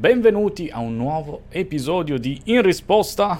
benvenuti 0.00 0.70
a 0.72 0.78
un 0.78 0.96
nuovo 0.96 1.42
episodio 1.50 2.18
di 2.18 2.40
In 2.44 2.62
Risposta. 2.62 3.38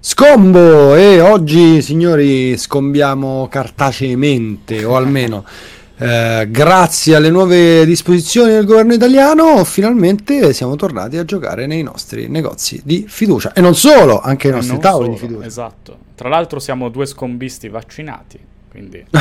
Scombo! 0.00 0.96
E 0.96 1.20
oggi, 1.20 1.80
signori, 1.80 2.56
scombiamo 2.56 3.46
cartaceamente, 3.46 4.84
o 4.84 4.96
almeno 4.96 5.44
eh, 5.98 6.48
grazie 6.50 7.14
alle 7.14 7.30
nuove 7.30 7.86
disposizioni 7.86 8.50
del 8.50 8.64
governo 8.64 8.94
italiano, 8.94 9.62
finalmente 9.62 10.52
siamo 10.52 10.74
tornati 10.74 11.18
a 11.18 11.24
giocare 11.24 11.66
nei 11.68 11.84
nostri 11.84 12.26
negozi 12.26 12.80
di 12.82 13.04
fiducia. 13.06 13.52
E 13.52 13.60
non 13.60 13.76
solo, 13.76 14.20
anche 14.20 14.48
nei 14.48 14.56
nostri 14.56 14.80
tavoli 14.80 15.04
solo, 15.04 15.14
di 15.14 15.18
fiducia. 15.20 15.46
Esatto. 15.46 15.98
Tra 16.16 16.28
l'altro 16.28 16.58
siamo 16.58 16.88
due 16.88 17.06
scombisti 17.06 17.68
vaccinati. 17.68 18.40
Quindi... 18.68 19.04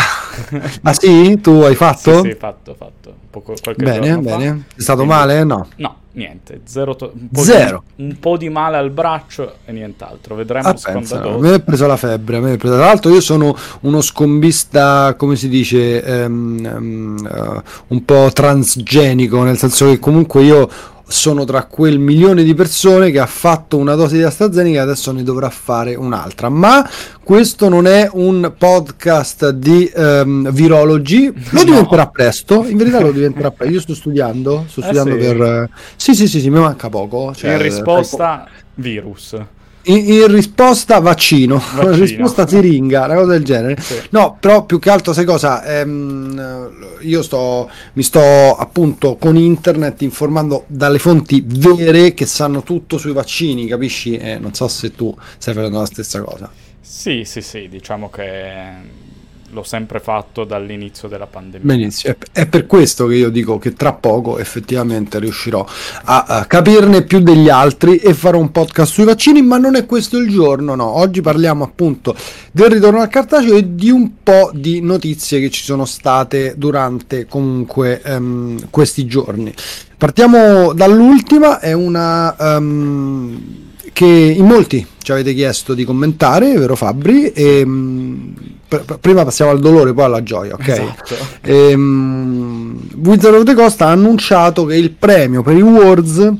ah 0.81 0.93
sì? 0.93 1.39
Tu 1.41 1.51
hai 1.51 1.75
fatto? 1.75 2.23
Sì, 2.23 2.29
sì, 2.31 2.35
fatto, 2.35 2.73
fatto. 2.73 3.13
Poco, 3.29 3.53
bene, 3.75 4.17
bene. 4.17 4.47
Fa. 4.47 4.75
È 4.77 4.81
stato 4.81 5.03
Quindi... 5.03 5.13
male? 5.13 5.43
No. 5.43 5.67
No, 5.75 6.00
niente. 6.13 6.61
Zero, 6.65 6.95
to- 6.95 7.11
un, 7.13 7.29
po 7.29 7.41
Zero. 7.41 7.83
Di, 7.95 8.03
un 8.03 8.19
po' 8.19 8.37
di 8.37 8.49
male 8.49 8.77
al 8.77 8.89
braccio 8.89 9.55
e 9.65 9.71
nient'altro. 9.71 10.35
Vedremo 10.35 10.67
ah, 10.67 10.73
pensa, 10.73 11.21
A 11.21 11.37
me 11.37 11.55
è 11.55 11.61
preso 11.61 11.87
la 11.87 11.97
febbre. 11.97 12.39
Me 12.39 12.57
preso... 12.57 12.75
Tra 12.75 12.85
l'altro 12.85 13.11
io 13.11 13.21
sono 13.21 13.55
uno 13.81 14.01
scombista, 14.01 15.15
come 15.15 15.35
si 15.35 15.49
dice, 15.49 16.03
um, 16.05 16.71
um, 16.75 17.29
uh, 17.29 17.61
un 17.87 18.05
po' 18.05 18.29
transgenico, 18.33 19.43
nel 19.43 19.57
senso 19.57 19.85
che 19.87 19.99
comunque 19.99 20.43
io 20.43 20.69
sono 21.11 21.43
tra 21.45 21.65
quel 21.65 21.99
milione 21.99 22.43
di 22.43 22.53
persone 22.55 23.11
che 23.11 23.19
ha 23.19 23.25
fatto 23.25 23.77
una 23.77 23.95
dose 23.95 24.17
di 24.17 24.23
AstraZeneca 24.23 24.77
e 24.77 24.81
adesso 24.81 25.11
ne 25.11 25.23
dovrà 25.23 25.49
fare 25.49 25.95
un'altra. 25.95 26.49
Ma 26.49 26.89
questo 27.23 27.69
non 27.69 27.85
è 27.85 28.09
un 28.13 28.53
podcast 28.57 29.49
di 29.49 29.91
um, 29.93 30.51
virologi, 30.51 31.25
lo 31.25 31.59
no. 31.59 31.63
diventerà 31.63 32.07
presto, 32.07 32.65
in 32.65 32.77
verità 32.77 32.99
lo 33.01 33.11
diventerà 33.13 33.51
presto. 33.51 33.73
Io 33.73 33.81
sto 33.81 33.93
studiando, 33.93 34.65
sto 34.67 34.79
eh 34.79 34.83
studiando 34.83 35.11
sì. 35.11 35.17
per... 35.17 35.69
Sì, 35.95 36.15
sì, 36.15 36.27
sì, 36.27 36.39
sì, 36.39 36.49
mi 36.49 36.59
manca 36.59 36.89
poco. 36.89 37.33
Cioè, 37.35 37.51
in 37.51 37.61
risposta, 37.61 38.47
virus. 38.75 39.35
In, 39.83 39.97
in, 39.97 40.27
risposta 40.27 40.99
vaccino, 40.99 41.55
vaccino. 41.73 41.93
in 41.93 41.99
risposta 41.99 42.47
siringa, 42.47 43.05
una 43.05 43.15
cosa 43.15 43.31
del 43.31 43.43
genere. 43.43 43.81
Sì. 43.81 43.95
No, 44.11 44.37
però 44.39 44.65
più 44.65 44.79
che 44.79 44.89
altro 44.89 45.13
sai 45.13 45.25
cosa? 45.25 45.63
Ehm, 45.63 46.69
io 47.01 47.21
sto, 47.23 47.69
mi 47.93 48.03
sto 48.03 48.55
appunto 48.55 49.15
con 49.15 49.37
internet 49.37 50.01
informando 50.01 50.65
dalle 50.67 50.99
fonti 50.99 51.43
vere 51.45 52.13
che 52.13 52.25
sanno 52.25 52.63
tutto 52.63 52.97
sui 52.97 53.13
vaccini, 53.13 53.67
capisci? 53.67 54.17
Eh, 54.17 54.37
non 54.37 54.53
so 54.53 54.67
se 54.67 54.93
tu 54.93 55.15
stai 55.37 55.53
facendo 55.53 55.79
la 55.79 55.85
stessa 55.85 56.21
cosa. 56.21 56.49
Sì, 56.79 57.23
sì, 57.25 57.41
sì, 57.41 57.67
diciamo 57.69 58.09
che 58.09 59.09
l'ho 59.51 59.63
sempre 59.63 59.99
fatto 59.99 60.43
dall'inizio 60.43 61.07
della 61.07 61.27
pandemia. 61.27 61.65
Benissimo, 61.65 62.15
è 62.31 62.47
per 62.47 62.65
questo 62.65 63.05
che 63.07 63.15
io 63.15 63.29
dico 63.29 63.57
che 63.57 63.73
tra 63.73 63.93
poco 63.93 64.39
effettivamente 64.39 65.19
riuscirò 65.19 65.65
a, 66.03 66.23
a, 66.27 66.45
capirne 66.45 67.03
più 67.03 67.19
degli 67.19 67.49
altri 67.49 67.97
e 67.97 68.13
farò 68.13 68.39
un 68.39 68.51
podcast 68.51 68.91
sui 68.91 69.05
vaccini, 69.05 69.41
ma 69.41 69.57
non 69.57 69.75
è 69.75 69.85
questo 69.85 70.17
il 70.17 70.29
giorno, 70.29 70.75
no. 70.75 70.97
Oggi 70.97 71.21
parliamo 71.21 71.63
appunto 71.63 72.15
del 72.51 72.69
ritorno 72.69 73.01
al 73.01 73.09
cartaceo 73.09 73.55
e 73.55 73.75
di 73.75 73.89
un 73.89 74.23
po' 74.23 74.51
di 74.53 74.81
notizie 74.81 75.39
che 75.39 75.49
ci 75.49 75.63
sono 75.63 75.85
state 75.85 76.55
durante 76.57 77.25
comunque 77.27 78.01
um, 78.05 78.69
questi 78.69 79.05
giorni. 79.05 79.53
Partiamo 79.97 80.73
dall'ultima, 80.73 81.59
è 81.59 81.73
una... 81.73 82.35
Um, 82.39 83.69
che 83.93 84.05
in 84.05 84.45
molti 84.45 84.85
ci 85.01 85.11
avete 85.11 85.33
chiesto 85.33 85.73
di 85.73 85.83
commentare, 85.83 86.57
vero 86.57 86.75
Fabri? 86.75 87.31
E, 87.31 87.65
mh, 87.65 88.33
pr- 88.79 88.99
prima 88.99 89.25
passiamo 89.25 89.51
al 89.51 89.59
dolore, 89.59 89.93
poi 89.93 90.05
alla 90.05 90.23
gioia, 90.23 90.53
ok? 90.53 90.67
Esatto. 90.67 91.15
E, 91.41 91.75
mh, 91.75 92.89
Wizard 93.03 93.35
of 93.35 93.43
the 93.43 93.53
Coast 93.53 93.81
ha 93.81 93.89
annunciato 93.89 94.65
che 94.65 94.75
il 94.75 94.91
premio 94.91 95.41
per 95.41 95.57
i 95.57 95.61
Worlds, 95.61 96.31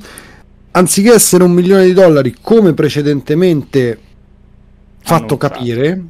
anziché 0.72 1.14
essere 1.14 1.44
un 1.44 1.52
milione 1.52 1.86
di 1.86 1.94
dollari 1.94 2.36
come 2.42 2.74
precedentemente 2.74 4.00
fatto 5.00 5.36
annunciato. 5.36 5.38
capire... 5.38 6.04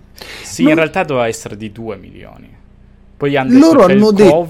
Sì, 0.43 0.63
in 0.63 0.75
realtà 0.75 1.03
doveva 1.03 1.27
essere 1.27 1.57
di 1.57 1.71
2 1.71 1.97
milioni. 1.97 2.59
Poi 3.21 3.35
hanno 3.35 3.59
loro 3.59 3.83
hanno 3.83 4.09
detto 4.09 4.47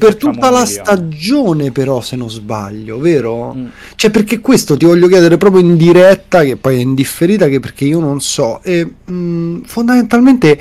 per 0.00 0.16
tutta 0.16 0.50
la 0.50 0.66
stagione 0.66 1.70
però 1.70 2.00
se 2.00 2.16
non 2.16 2.28
sbaglio, 2.28 2.98
vero? 2.98 3.54
Mm. 3.54 3.66
Cioè 3.94 4.10
perché 4.10 4.40
questo 4.40 4.76
ti 4.76 4.84
voglio 4.84 5.06
chiedere 5.06 5.36
proprio 5.36 5.62
in 5.62 5.76
diretta, 5.76 6.42
che 6.42 6.56
poi 6.56 6.78
è 6.78 6.80
indifferita, 6.80 7.46
che 7.46 7.60
perché 7.60 7.84
io 7.84 8.00
non 8.00 8.20
so. 8.20 8.60
E 8.64 8.84
mh, 8.84 9.12
mm, 9.12 9.60
fondamentalmente 9.62 10.60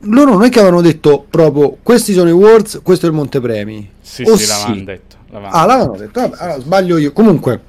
loro 0.00 0.32
non 0.32 0.44
è 0.44 0.50
che 0.50 0.58
avevano 0.58 0.82
detto 0.82 1.24
proprio 1.26 1.78
questi 1.82 2.12
sono 2.12 2.28
i 2.28 2.32
Worlds, 2.32 2.80
questo 2.82 3.06
è 3.06 3.08
il 3.08 3.14
Montepremi. 3.14 3.90
Sì, 3.98 4.22
o 4.26 4.36
sì, 4.36 4.44
sì, 4.44 4.50
l'avevano 4.50 4.84
detto. 4.84 5.16
L'avevano 5.30 5.56
ah, 5.56 5.64
l'avevano 5.64 5.96
detto. 5.96 6.20
Vabbè, 6.20 6.36
allora, 6.38 6.60
sbaglio 6.60 6.98
io. 6.98 7.12
Comunque, 7.12 7.60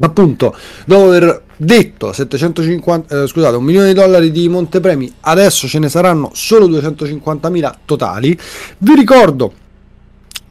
appunto, 0.00 0.54
dopo 0.84 1.04
aver 1.06 1.43
detto 1.56 2.12
750, 2.12 3.22
eh, 3.22 3.26
scusate, 3.26 3.56
un 3.56 3.64
milione 3.64 3.88
di 3.88 3.94
dollari 3.94 4.30
di 4.30 4.48
montepremi, 4.48 5.12
adesso 5.20 5.66
ce 5.66 5.78
ne 5.78 5.88
saranno 5.88 6.30
solo 6.32 6.68
250.000 6.68 7.74
totali. 7.84 8.38
Vi 8.78 8.94
ricordo 8.94 9.52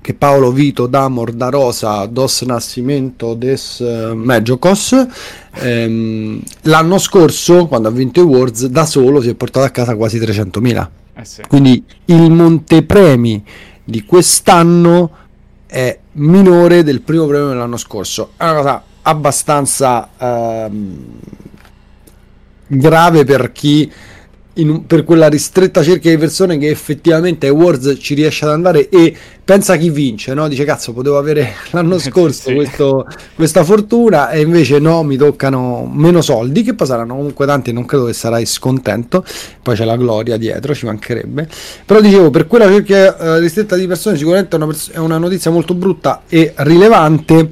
che 0.04 0.14
Paolo 0.14 0.52
Vito 0.52 0.86
Damor 0.86 1.32
da 1.32 1.48
Rosa 1.48 2.06
dos 2.08 2.42
Nascimento 2.42 3.36
des 3.36 3.80
Meggiocos 4.14 5.08
ehm, 5.54 6.42
l'anno 6.64 6.98
scorso 6.98 7.68
quando 7.68 7.88
ha 7.88 7.92
vinto 7.92 8.20
i 8.20 8.24
Worlds 8.24 8.66
da 8.66 8.86
solo 8.86 9.22
si 9.22 9.30
è 9.30 9.34
portato 9.36 9.66
a 9.66 9.70
casa 9.70 9.96
quasi 9.96 10.20
300.000 10.20 10.88
eh 11.14 11.24
sì. 11.24 11.42
quindi 11.48 11.82
il 12.06 12.30
montepremi 12.30 13.46
di 13.82 14.04
quest'anno 14.04 15.10
è 15.68 15.98
minore 16.14 16.84
del 16.84 17.00
primo 17.00 17.26
premio 17.26 17.48
dell'anno 17.48 17.78
scorso 17.78 18.32
è 18.36 18.44
una 18.44 18.56
cosa 18.56 18.84
abbastanza 19.04 20.10
ehm, 20.18 21.20
grave 22.68 23.24
per 23.24 23.52
chi 23.52 23.92
in, 24.56 24.86
per 24.86 25.04
quella 25.04 25.30
ristretta 25.30 25.82
cerchia 25.82 26.12
di 26.12 26.18
persone 26.18 26.58
che 26.58 26.70
effettivamente 26.70 27.48
ai 27.48 27.54
Worlds 27.54 27.98
ci 28.00 28.14
riesce 28.14 28.46
ad 28.46 28.52
andare 28.52 28.90
e 28.90 29.16
pensa 29.44 29.78
chi 29.78 29.90
vince, 29.90 30.34
no? 30.34 30.48
Dice 30.48 30.64
cazzo, 30.64 30.94
potevo 30.94 31.18
avere 31.18 31.54
l'anno 31.72 31.98
scorso 32.00 32.50
sì. 32.50 32.54
questo, 32.54 33.08
questa 33.36 33.64
fortuna 33.64 34.30
e 34.30 34.42
invece 34.42 34.80
no, 34.80 35.04
mi 35.04 35.18
toccano 35.18 35.90
meno 35.92 36.22
soldi, 36.22 36.62
che 36.62 36.76
poi 36.76 36.86
saranno 36.86 37.16
comunque 37.16 37.46
tanti 37.46 37.72
non 37.72 37.86
credo 37.86 38.06
che 38.06 38.14
sarai 38.14 38.46
scontento. 38.46 39.26
Poi 39.62 39.76
c'è 39.76 39.86
la 39.86 39.98
gloria 39.98 40.38
dietro, 40.38 40.76
ci 40.76 40.86
mancherebbe. 40.86 41.48
Però 41.86 42.00
dicevo, 42.00 42.30
per 42.30 42.48
quella 42.48 42.68
cerchia 42.68 43.18
eh, 43.18 43.40
ristretta 43.40 43.76
di 43.76 43.88
persone 43.88 44.18
sicuramente 44.18 44.56
è 44.56 44.60
una, 44.60 44.68
pers- 44.68 44.92
è 44.92 44.98
una 44.98 45.18
notizia 45.18 45.50
molto 45.50 45.74
brutta 45.74 46.24
e 46.28 46.54
rilevante 46.58 47.50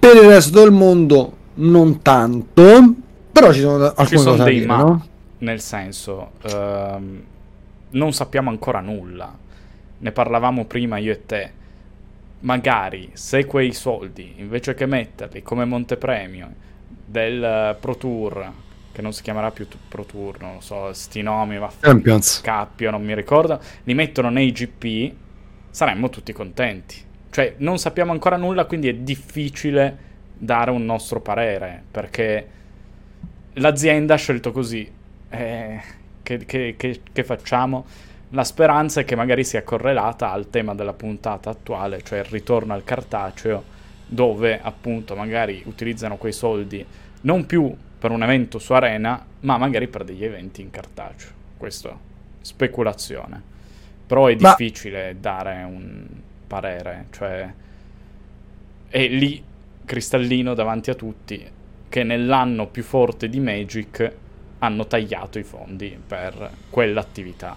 per 0.00 0.16
il 0.16 0.28
resto 0.28 0.58
del 0.58 0.72
mondo 0.72 1.36
non 1.54 2.00
tanto, 2.00 2.94
però 3.30 3.52
ci 3.52 3.60
sono 3.60 3.84
alcune 3.84 4.08
ci 4.08 4.16
sono 4.16 4.30
cose 4.30 4.44
dei 4.44 4.54
dire, 4.54 4.66
ma, 4.66 4.76
no? 4.78 5.06
nel 5.38 5.60
senso, 5.60 6.32
ehm, 6.42 7.22
non 7.90 8.12
sappiamo 8.14 8.48
ancora 8.48 8.80
nulla. 8.80 9.36
Ne 9.98 10.12
parlavamo 10.12 10.64
prima 10.64 10.96
io 10.96 11.12
e 11.12 11.26
te. 11.26 11.52
Magari 12.40 13.10
se 13.12 13.44
quei 13.44 13.74
soldi, 13.74 14.36
invece 14.38 14.72
che 14.72 14.86
metterli 14.86 15.42
come 15.42 15.66
montepremio 15.66 16.50
del 17.04 17.76
Pro 17.78 17.96
Tour, 17.96 18.50
che 18.92 19.02
non 19.02 19.12
si 19.12 19.20
chiamerà 19.20 19.50
più 19.50 19.66
Pro 19.86 20.04
Tour, 20.04 20.40
non 20.40 20.54
lo 20.54 20.60
so, 20.60 20.94
sti 20.94 21.20
nomi, 21.20 21.58
Champions. 21.80 22.40
Cappio, 22.40 22.90
non 22.90 23.04
mi 23.04 23.14
ricordo, 23.14 23.60
li 23.84 23.92
mettono 23.92 24.30
nei 24.30 24.50
GP, 24.50 25.12
saremmo 25.70 26.08
tutti 26.08 26.32
contenti 26.32 27.08
cioè, 27.30 27.54
non 27.58 27.78
sappiamo 27.78 28.12
ancora 28.12 28.36
nulla, 28.36 28.64
quindi 28.64 28.88
è 28.88 28.94
difficile 28.94 30.08
dare 30.36 30.70
un 30.70 30.84
nostro 30.84 31.20
parere, 31.20 31.82
perché 31.90 32.48
l'azienda 33.54 34.14
ha 34.14 34.16
scelto 34.16 34.52
così. 34.52 34.90
Eh, 35.28 35.80
che, 36.22 36.44
che, 36.44 36.74
che, 36.76 37.00
che 37.12 37.24
facciamo? 37.24 37.84
La 38.30 38.44
speranza 38.44 39.00
è 39.00 39.04
che 39.04 39.16
magari 39.16 39.44
sia 39.44 39.62
correlata 39.62 40.30
al 40.30 40.50
tema 40.50 40.74
della 40.74 40.92
puntata 40.92 41.50
attuale, 41.50 42.02
cioè 42.02 42.20
il 42.20 42.24
ritorno 42.26 42.74
al 42.74 42.84
cartaceo, 42.84 43.62
dove 44.06 44.60
appunto 44.60 45.14
magari 45.14 45.62
utilizzano 45.66 46.16
quei 46.16 46.32
soldi 46.32 46.84
non 47.22 47.46
più 47.46 47.74
per 47.98 48.10
un 48.10 48.22
evento 48.22 48.58
su 48.58 48.72
Arena, 48.72 49.24
ma 49.40 49.58
magari 49.58 49.88
per 49.88 50.04
degli 50.04 50.24
eventi 50.24 50.62
in 50.62 50.70
cartaceo. 50.70 51.30
Questo 51.56 51.98
speculazione. 52.40 53.42
Però 54.06 54.26
è 54.26 54.34
difficile 54.34 55.12
ma... 55.12 55.18
dare 55.20 55.62
un, 55.62 56.06
parere, 56.50 57.06
cioè 57.12 57.48
è 58.88 59.06
lì 59.06 59.40
cristallino 59.84 60.52
davanti 60.54 60.90
a 60.90 60.94
tutti 60.94 61.48
che 61.88 62.02
nell'anno 62.02 62.66
più 62.66 62.82
forte 62.82 63.28
di 63.28 63.38
Magic 63.38 64.12
hanno 64.58 64.86
tagliato 64.88 65.38
i 65.38 65.44
fondi 65.44 65.96
per 66.04 66.50
quell'attività. 66.68 67.56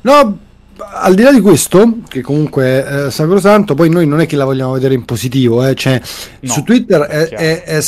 No, 0.00 0.38
al 0.76 1.14
di 1.14 1.22
là 1.22 1.32
di 1.32 1.40
questo, 1.40 1.98
che 2.08 2.22
comunque 2.22 2.64
è 2.64 3.04
eh, 3.06 3.10
sacrosanto, 3.10 3.74
poi 3.74 3.90
noi 3.90 4.06
non 4.06 4.20
è 4.20 4.26
che 4.26 4.36
la 4.36 4.46
vogliamo 4.46 4.72
vedere 4.72 4.94
in 4.94 5.04
positivo, 5.04 5.66
eh, 5.66 5.74
cioè, 5.74 6.00
no, 6.40 6.50
su 6.50 6.62
Twitter 6.62 7.02
è, 7.02 7.28
è, 7.28 7.62
è, 7.62 7.76
è 7.76 7.80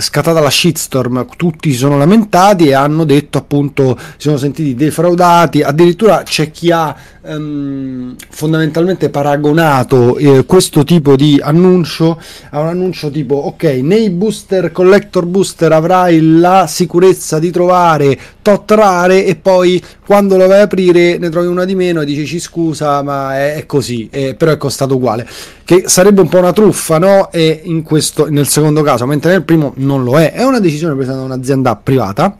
scattata 0.00 0.40
la 0.40 0.50
shitstorm, 0.50 1.26
tutti 1.36 1.70
si 1.70 1.76
sono 1.78 1.98
lamentati 1.98 2.68
e 2.68 2.74
hanno 2.74 3.04
detto 3.04 3.38
appunto 3.38 3.96
si 3.98 4.28
sono 4.28 4.36
sentiti 4.36 4.74
defraudati, 4.74 5.62
addirittura 5.62 6.22
c'è 6.22 6.50
chi 6.50 6.70
ha 6.70 6.94
ehm, 7.28 8.16
fondamentalmente 8.28 9.10
paragonato 9.10 10.16
eh, 10.16 10.44
questo 10.46 10.84
tipo 10.84 11.16
di 11.16 11.38
annuncio 11.42 12.20
a 12.50 12.60
un 12.60 12.68
annuncio 12.68 13.10
tipo 13.10 13.34
ok 13.34 13.64
nei 13.82 14.10
booster 14.10 14.72
collector 14.72 15.26
booster 15.26 15.72
avrai 15.72 16.38
la 16.38 16.66
sicurezza 16.66 17.38
di 17.38 17.50
trovare 17.50 18.18
tot 18.48 18.70
rare 18.70 19.26
e 19.26 19.36
poi 19.36 19.82
quando 20.06 20.36
lo 20.36 20.46
vai 20.46 20.60
a 20.60 20.62
aprire 20.62 21.18
ne 21.18 21.28
trovi 21.28 21.48
una 21.48 21.64
di 21.64 21.74
meno 21.74 22.00
e 22.00 22.06
dici 22.06 22.24
ci 22.24 22.38
scusa 22.38 23.02
ma 23.02 23.36
è, 23.36 23.54
è 23.56 23.66
così, 23.66 24.08
eh, 24.10 24.34
però 24.34 24.52
è 24.52 24.56
costato 24.56 24.94
uguale 24.94 25.28
che 25.64 25.84
sarebbe 25.86 26.22
un 26.22 26.28
po' 26.28 26.38
una 26.38 26.52
truffa 26.52 26.98
no? 26.98 27.30
e 27.30 27.60
in 27.64 27.82
questo, 27.82 28.30
nel 28.30 28.48
secondo 28.48 28.82
caso 28.82 29.04
mentre 29.04 29.32
nel 29.32 29.42
primo 29.42 29.72
non 29.76 30.02
lo 30.02 30.18
è, 30.18 30.32
è 30.32 30.44
una 30.44 30.60
decisione 30.60 30.94
presa 30.94 31.12
da 31.12 31.22
un'azienda 31.22 31.76
privata 31.76 32.38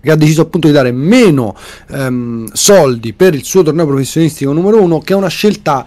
che 0.00 0.10
ha 0.10 0.16
deciso 0.16 0.42
appunto 0.42 0.66
di 0.66 0.72
dare 0.72 0.92
meno 0.92 1.56
ehm, 1.90 2.50
soldi 2.52 3.12
per 3.12 3.34
il 3.34 3.44
suo 3.44 3.62
torneo 3.62 3.86
professionistico 3.86 4.52
numero 4.52 4.80
uno, 4.80 4.98
che 4.98 5.12
è 5.12 5.16
una 5.16 5.28
scelta 5.28 5.86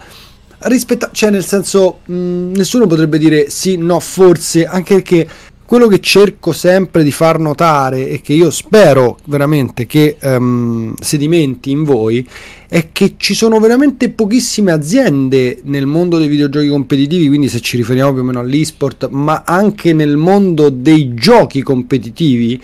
rispetta, 0.58 1.10
cioè 1.12 1.28
nel 1.28 1.44
senso 1.44 1.98
mh, 2.06 2.52
nessuno 2.54 2.86
potrebbe 2.86 3.18
dire 3.18 3.50
sì, 3.50 3.76
no, 3.76 4.00
forse, 4.00 4.64
anche 4.64 4.94
perché 4.94 5.28
quello 5.66 5.88
che 5.88 6.00
cerco 6.00 6.52
sempre 6.52 7.02
di 7.02 7.10
far 7.10 7.38
notare 7.38 8.08
e 8.08 8.20
che 8.20 8.32
io 8.32 8.50
spero 8.50 9.18
veramente 9.24 9.84
che 9.84 10.16
um, 10.22 10.94
sedimenti 11.00 11.70
in 11.70 11.82
voi 11.84 12.26
è 12.68 12.88
che 12.92 13.14
ci 13.16 13.34
sono 13.34 13.58
veramente 13.58 14.10
pochissime 14.10 14.72
aziende 14.72 15.60
nel 15.64 15.86
mondo 15.86 16.18
dei 16.18 16.28
videogiochi 16.28 16.68
competitivi, 16.68 17.28
quindi 17.28 17.48
se 17.48 17.60
ci 17.60 17.76
riferiamo 17.76 18.12
più 18.12 18.22
o 18.22 18.24
meno 18.24 18.40
all'esport, 18.40 19.08
ma 19.10 19.42
anche 19.44 19.92
nel 19.92 20.16
mondo 20.16 20.70
dei 20.70 21.14
giochi 21.14 21.62
competitivi 21.62 22.60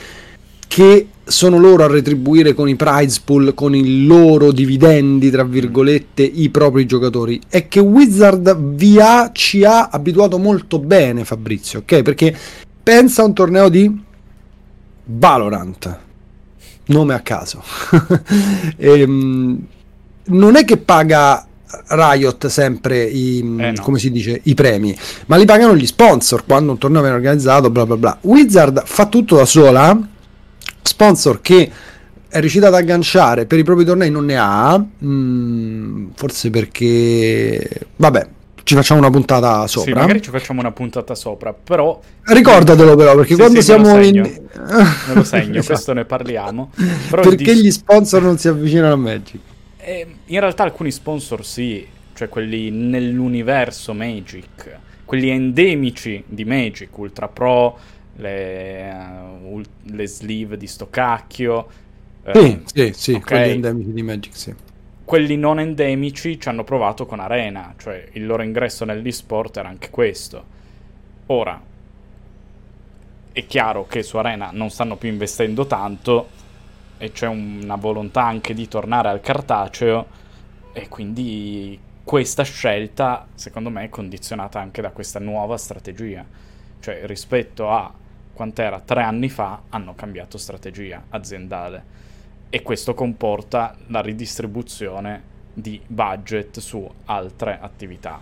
che 0.66 1.08
sono 1.24 1.58
loro 1.58 1.84
a 1.84 1.86
retribuire 1.86 2.54
con 2.54 2.68
i 2.68 2.76
prize 2.76 3.20
pool, 3.24 3.54
con 3.54 3.74
i 3.74 4.04
loro 4.06 4.52
dividendi, 4.52 5.30
tra 5.30 5.44
virgolette, 5.44 6.22
i 6.22 6.50
propri 6.50 6.86
giocatori. 6.86 7.40
È 7.48 7.68
che 7.68 7.80
Wizard 7.80 8.56
VA 8.56 9.30
ci 9.32 9.64
ha 9.64 9.88
abituato 9.88 10.38
molto 10.38 10.78
bene, 10.78 11.24
Fabrizio, 11.24 11.80
ok? 11.80 12.02
Perché 12.02 12.36
pensa 12.82 13.22
a 13.22 13.26
un 13.26 13.34
torneo 13.34 13.68
di 13.68 14.00
Valorant, 15.04 15.98
nome 16.86 17.14
a 17.14 17.20
caso. 17.20 17.62
e, 18.76 19.00
ehm, 19.00 19.66
non 20.24 20.56
è 20.56 20.64
che 20.64 20.76
paga 20.76 21.46
Riot 21.88 22.46
sempre 22.48 23.02
i, 23.02 23.38
eh 23.38 23.70
no. 23.72 23.82
come 23.82 23.98
si 23.98 24.10
dice, 24.10 24.40
i 24.44 24.54
premi, 24.54 24.96
ma 25.26 25.36
li 25.36 25.44
pagano 25.44 25.74
gli 25.74 25.86
sponsor 25.86 26.44
quando 26.44 26.72
un 26.72 26.78
torneo 26.78 27.00
viene 27.00 27.16
organizzato, 27.16 27.70
bla 27.70 27.86
bla 27.86 27.96
bla. 27.96 28.18
Wizard 28.22 28.82
fa 28.84 29.06
tutto 29.06 29.36
da 29.36 29.44
sola, 29.44 29.98
sponsor 30.82 31.40
che 31.40 31.70
è 32.28 32.40
riuscita 32.40 32.68
ad 32.68 32.74
agganciare 32.74 33.44
per 33.44 33.58
i 33.58 33.62
propri 33.62 33.84
tornei 33.84 34.10
non 34.10 34.24
ne 34.24 34.36
ha, 34.38 34.82
mm, 35.04 36.08
forse 36.14 36.50
perché, 36.50 37.68
vabbè, 37.96 38.28
ci 38.64 38.74
facciamo 38.74 39.00
una 39.00 39.10
puntata 39.10 39.66
sopra. 39.66 39.92
Sì, 39.92 39.98
magari 39.98 40.22
ci 40.22 40.30
facciamo 40.30 40.60
una 40.60 40.72
puntata 40.72 41.14
sopra, 41.14 41.52
però... 41.52 42.00
Ricordatelo 42.22 42.94
però, 42.94 43.14
perché 43.16 43.34
sì, 43.34 43.40
quando 43.40 43.60
sì, 43.60 43.66
siamo 43.66 43.94
me 43.94 44.06
in... 44.06 44.20
me 44.20 45.14
lo 45.14 45.24
segno, 45.24 45.58
esatto. 45.58 45.66
questo 45.66 45.92
ne 45.92 46.04
parliamo. 46.04 46.70
Però 47.10 47.22
perché 47.22 47.54
dis... 47.54 47.62
gli 47.62 47.70
sponsor 47.70 48.22
non 48.22 48.38
si 48.38 48.48
avvicinano 48.48 48.94
a 48.94 48.96
Magic? 48.96 49.40
Eh, 49.78 50.06
in 50.26 50.40
realtà 50.40 50.62
alcuni 50.62 50.92
sponsor 50.92 51.44
sì, 51.44 51.86
cioè 52.14 52.28
quelli 52.28 52.70
nell'universo 52.70 53.92
Magic, 53.94 54.78
quelli 55.04 55.28
endemici 55.28 56.22
di 56.26 56.44
Magic, 56.44 56.96
Ultra 56.96 57.28
Pro, 57.28 57.78
le, 58.16 58.94
uh, 59.42 59.60
le 59.82 60.06
sleeve 60.06 60.56
di 60.56 60.66
sto 60.66 60.88
cacchio. 60.88 61.66
Sì, 62.32 62.38
eh, 62.38 62.62
sì, 62.72 62.92
sì, 62.94 63.12
okay. 63.12 63.22
quelli 63.22 63.50
endemici 63.54 63.92
di 63.92 64.02
Magic, 64.02 64.36
sì 64.36 64.54
quelli 65.12 65.36
non 65.36 65.60
endemici 65.60 66.40
ci 66.40 66.48
hanno 66.48 66.64
provato 66.64 67.04
con 67.04 67.20
Arena, 67.20 67.74
cioè 67.76 68.02
il 68.12 68.24
loro 68.24 68.42
ingresso 68.42 68.86
nell'esport 68.86 69.58
era 69.58 69.68
anche 69.68 69.90
questo. 69.90 70.42
Ora, 71.26 71.60
è 73.30 73.46
chiaro 73.46 73.86
che 73.86 74.02
su 74.02 74.16
Arena 74.16 74.48
non 74.54 74.70
stanno 74.70 74.96
più 74.96 75.10
investendo 75.10 75.66
tanto 75.66 76.28
e 76.96 77.12
c'è 77.12 77.26
una 77.26 77.76
volontà 77.76 78.24
anche 78.24 78.54
di 78.54 78.66
tornare 78.68 79.10
al 79.10 79.20
cartaceo 79.20 80.06
e 80.72 80.88
quindi 80.88 81.78
questa 82.02 82.42
scelta 82.42 83.26
secondo 83.34 83.68
me 83.68 83.84
è 83.84 83.88
condizionata 83.90 84.60
anche 84.60 84.80
da 84.80 84.92
questa 84.92 85.18
nuova 85.18 85.58
strategia. 85.58 86.24
Cioè 86.80 87.02
rispetto 87.04 87.68
a 87.68 87.92
quant'era 88.32 88.80
tre 88.80 89.02
anni 89.02 89.28
fa 89.28 89.60
hanno 89.68 89.94
cambiato 89.94 90.38
strategia 90.38 91.02
aziendale 91.10 92.11
e 92.54 92.60
questo 92.60 92.92
comporta 92.92 93.74
la 93.86 94.02
ridistribuzione 94.02 95.22
di 95.54 95.80
budget 95.86 96.60
su 96.60 96.86
altre 97.06 97.58
attività. 97.58 98.20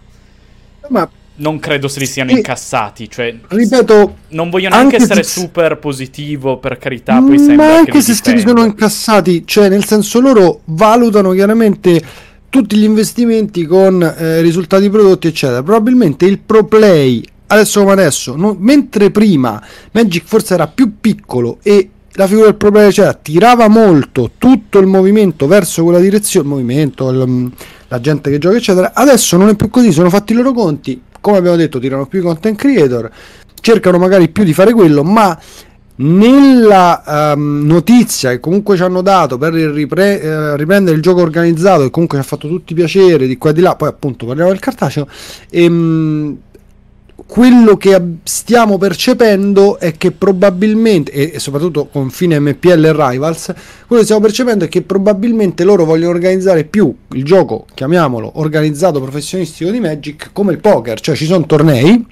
Ma 0.87 1.11
non 1.35 1.59
credo 1.59 1.88
se 1.88 1.99
li 1.99 2.06
siano 2.06 2.31
incassati, 2.31 3.11
cioè 3.11 3.37
ripeto, 3.49 4.17
non 4.29 4.49
voglio 4.49 4.69
neanche 4.69 4.97
essere 4.97 5.25
se... 5.25 5.41
super 5.41 5.79
positivo 5.79 6.59
per 6.59 6.79
carità, 6.79 7.21
poi 7.21 7.38
sembra 7.38 7.67
ma 7.67 7.77
anche 7.79 8.00
se 8.00 8.15
si 8.15 8.38
sono 8.38 8.62
incassati, 8.65 9.44
cioè 9.44 9.69
nel 9.69 9.85
senso 9.85 10.21
loro 10.21 10.61
valutano 10.67 11.33
chiaramente 11.33 12.00
tutti 12.49 12.76
gli 12.76 12.85
investimenti 12.85 13.67
con 13.67 14.00
eh, 14.00 14.41
risultati 14.43 14.88
prodotti 14.88 15.26
eccetera. 15.26 15.61
Probabilmente 15.61 16.25
il 16.25 16.38
pro 16.38 16.67
play 16.67 17.25
adesso 17.49 17.81
come 17.81 17.93
adesso, 17.94 18.37
no, 18.37 18.56
mentre 18.56 19.11
prima 19.11 19.61
Magic 19.91 20.23
forse 20.25 20.55
era 20.55 20.69
più 20.69 21.00
piccolo 21.00 21.59
e 21.65 21.91
la 22.21 22.27
figura 22.27 22.47
del 22.49 22.57
problema 22.57 22.91
c'era, 22.91 23.15
tirava 23.15 23.69
molto 23.69 24.33
tutto 24.37 24.79
il 24.79 24.87
movimento 24.87 25.47
verso 25.47 25.83
quella 25.83 25.99
direzione, 25.99 26.47
il 26.47 26.53
movimento, 26.53 27.09
il, 27.09 27.25
mm, 27.27 27.47
la 27.89 27.99
gente 27.99 28.31
che 28.31 28.37
gioca, 28.37 28.57
eccetera. 28.57 28.93
Adesso 28.93 29.39
non 29.39 29.49
è 29.49 29.57
più 29.57 29.71
così, 29.71 29.91
sono 29.91 30.11
fatti 30.11 30.33
i 30.33 30.37
loro 30.37 30.53
conti, 30.53 31.01
come 31.19 31.39
abbiamo 31.39 31.57
detto, 31.57 31.79
tirano 31.79 32.05
più 32.05 32.19
i 32.19 32.23
content 32.23 32.59
creator, 32.59 33.11
cercano 33.63 33.97
magari 33.97 34.29
più 34.29 34.45
di 34.45 34.53
fare 34.53 34.75
quello, 34.75 35.03
ma 35.03 35.39
nella 35.97 37.33
um, 37.35 37.65
notizia 37.65 38.31
che 38.31 38.41
comunque 38.41 38.77
ci 38.77 38.83
hanno 38.83 39.01
dato 39.01 39.39
per 39.39 39.55
ripre- 39.55 40.21
eh, 40.21 40.57
riprendere 40.57 40.97
il 40.97 41.03
gioco 41.03 41.23
organizzato, 41.23 41.85
che 41.85 41.91
comunque 41.91 42.19
ci 42.19 42.25
ha 42.25 42.27
fatto 42.27 42.49
tutti 42.49 42.75
piacere 42.75 43.27
di 43.27 43.39
qua 43.39 43.49
e 43.49 43.53
di 43.55 43.63
là, 43.63 43.77
poi 43.77 43.89
appunto 43.89 44.27
parliamo 44.27 44.51
del 44.51 44.61
cartaceo, 44.61 45.09
ehm, 45.49 46.37
quello 47.31 47.77
che 47.77 47.97
stiamo 48.25 48.77
percependo 48.77 49.79
è 49.79 49.97
che 49.97 50.11
probabilmente, 50.11 51.12
e 51.12 51.38
soprattutto 51.38 51.87
con 51.87 52.11
fine 52.11 52.41
MPL 52.41 52.87
e 52.87 52.93
Rivals, 52.93 53.55
quello 53.87 54.03
che 54.03 54.03
stiamo 54.03 54.21
percependo 54.21 54.65
è 54.65 54.69
che 54.69 54.82
probabilmente 54.82 55.62
loro 55.62 55.85
vogliono 55.85 56.11
organizzare 56.11 56.65
più 56.65 56.93
il 57.12 57.25
gioco, 57.25 57.67
chiamiamolo, 57.73 58.32
organizzato 58.41 59.00
professionistico 59.00 59.71
di 59.71 59.79
Magic 59.79 60.31
come 60.32 60.50
il 60.50 60.59
poker, 60.59 60.99
cioè 60.99 61.15
ci 61.15 61.25
sono 61.25 61.47
tornei, 61.47 62.05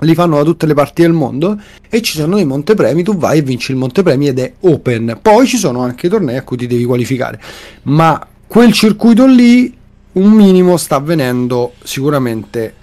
li 0.00 0.14
fanno 0.14 0.38
da 0.38 0.42
tutte 0.42 0.66
le 0.66 0.74
parti 0.74 1.02
del 1.02 1.12
mondo 1.12 1.56
e 1.88 2.02
ci 2.02 2.18
sono 2.18 2.34
dei 2.34 2.44
montepremi, 2.44 3.04
tu 3.04 3.16
vai 3.16 3.38
e 3.38 3.42
vinci 3.42 3.70
il 3.70 3.76
montepremi 3.76 4.26
ed 4.26 4.40
è 4.40 4.52
open. 4.62 5.20
Poi 5.22 5.46
ci 5.46 5.56
sono 5.56 5.82
anche 5.82 6.08
tornei 6.08 6.36
a 6.36 6.42
cui 6.42 6.56
ti 6.56 6.66
devi 6.66 6.82
qualificare, 6.82 7.40
ma 7.84 8.26
quel 8.48 8.72
circuito 8.72 9.24
lì 9.24 9.72
un 10.14 10.32
minimo 10.32 10.76
sta 10.76 10.96
avvenendo 10.96 11.74
sicuramente 11.84 12.74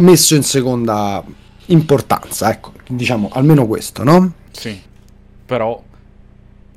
messo 0.00 0.34
in 0.34 0.42
seconda 0.42 1.22
importanza, 1.66 2.50
ecco, 2.50 2.72
diciamo 2.88 3.28
almeno 3.32 3.66
questo, 3.66 4.02
no? 4.02 4.32
Sì, 4.50 4.80
però 5.46 5.82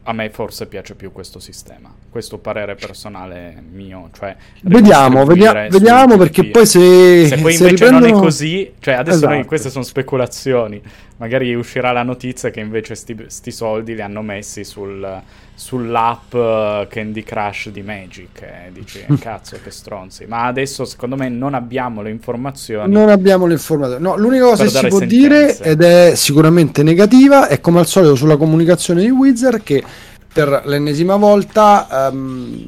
a 0.04 0.14
me 0.14 0.30
forse 0.30 0.68
piace 0.68 0.96
più 0.96 1.12
questo 1.12 1.40
sistema, 1.40 1.92
questo 2.14 2.38
parere 2.38 2.76
personale 2.76 3.60
mio, 3.72 4.12
cioè 4.16 4.36
vediamo, 4.62 5.26
vedia- 5.26 5.68
vediamo 5.68 6.16
perché 6.16 6.46
poi 6.46 6.68
se 6.68 7.26
se 7.26 7.38
poi 7.42 7.54
se 7.54 7.64
invece 7.64 7.86
riprendono... 7.86 8.08
non 8.08 8.20
è 8.20 8.22
così, 8.22 8.72
cioè 8.80 8.94
adesso 8.94 9.18
esatto. 9.18 9.34
noi, 9.34 9.46
queste 9.46 9.72
sono 9.72 9.84
speculazioni, 9.84 10.80
magari 11.18 11.56
uscirà 11.56 11.92
la 11.92 12.04
notizia 12.04 12.52
che 12.52 12.60
invece 12.60 12.94
sti, 12.94 13.26
sti 13.26 13.52
soldi 13.52 13.96
li 13.96 14.02
hanno 14.02 14.22
messi 14.22 14.64
sul 14.64 15.22
sull'app 15.56 16.34
uh, 16.34 16.88
Candy 16.88 17.22
Crush 17.22 17.70
di 17.70 17.84
Magic 17.84 18.42
e 18.42 18.46
eh, 18.68 18.72
dici 18.72 19.06
cazzo 19.20 19.58
che 19.64 19.70
stronzi 19.70 20.26
ma 20.26 20.46
adesso 20.46 20.84
secondo 20.84 21.16
me 21.16 21.30
non 21.30 21.54
abbiamo 21.54 22.02
le 22.02 22.10
informazioni 22.10 22.92
non 22.92 23.10
abbiamo 23.10 23.46
le 23.46 23.54
informazioni 23.54 24.02
no, 24.02 24.18
l'unica 24.18 24.46
cosa 24.46 24.64
che 24.64 24.70
si 24.70 24.88
può 24.88 24.98
sentenze. 24.98 25.16
dire 25.16 25.58
ed 25.60 25.82
è 25.84 26.16
sicuramente 26.16 26.82
negativa 26.82 27.48
è 27.48 27.62
come 27.62 27.80
al 27.80 27.86
solito 27.86 28.16
sulla 28.16 28.36
comunicazione 28.36 29.02
di 29.02 29.12
Wizard 29.12 29.62
che 29.62 29.84
per 30.34 30.64
l'ennesima 30.66 31.16
volta 31.16 32.10
um, 32.12 32.68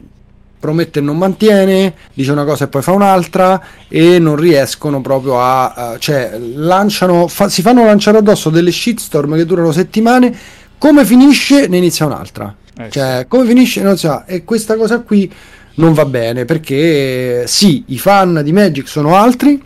promette 0.60 1.00
e 1.00 1.02
non 1.02 1.18
mantiene, 1.18 1.94
dice 2.14 2.32
una 2.32 2.46
cosa 2.46 2.66
e 2.66 2.68
poi 2.68 2.82
fa 2.82 2.92
un'altra 2.92 3.62
e 3.88 4.20
non 4.20 4.36
riescono 4.36 5.02
proprio 5.02 5.42
a... 5.42 5.94
Uh, 5.94 5.98
cioè 5.98 6.38
lanciano, 6.40 7.28
fa, 7.28 7.50
si 7.50 7.62
fanno 7.62 7.84
lanciare 7.84 8.20
addosso 8.20 8.50
delle 8.50 8.72
shitstorm 8.72 9.36
che 9.36 9.46
durano 9.46 9.72
settimane, 9.72 10.36
come 10.78 11.04
finisce 11.06 11.68
ne 11.68 11.78
inizia 11.78 12.06
un'altra. 12.06 12.56
Eh, 12.78 12.90
cioè, 12.90 13.20
sì. 13.20 13.28
come 13.28 13.46
finisce 13.46 13.82
non 13.82 13.98
so, 13.98 14.24
e 14.26 14.44
questa 14.44 14.76
cosa 14.76 15.00
qui 15.00 15.32
non 15.76 15.94
va 15.94 16.06
bene 16.06 16.46
perché 16.46 17.46
sì, 17.48 17.84
i 17.88 17.98
fan 17.98 18.42
di 18.44 18.52
Magic 18.52 18.88
sono 18.88 19.16
altri, 19.16 19.62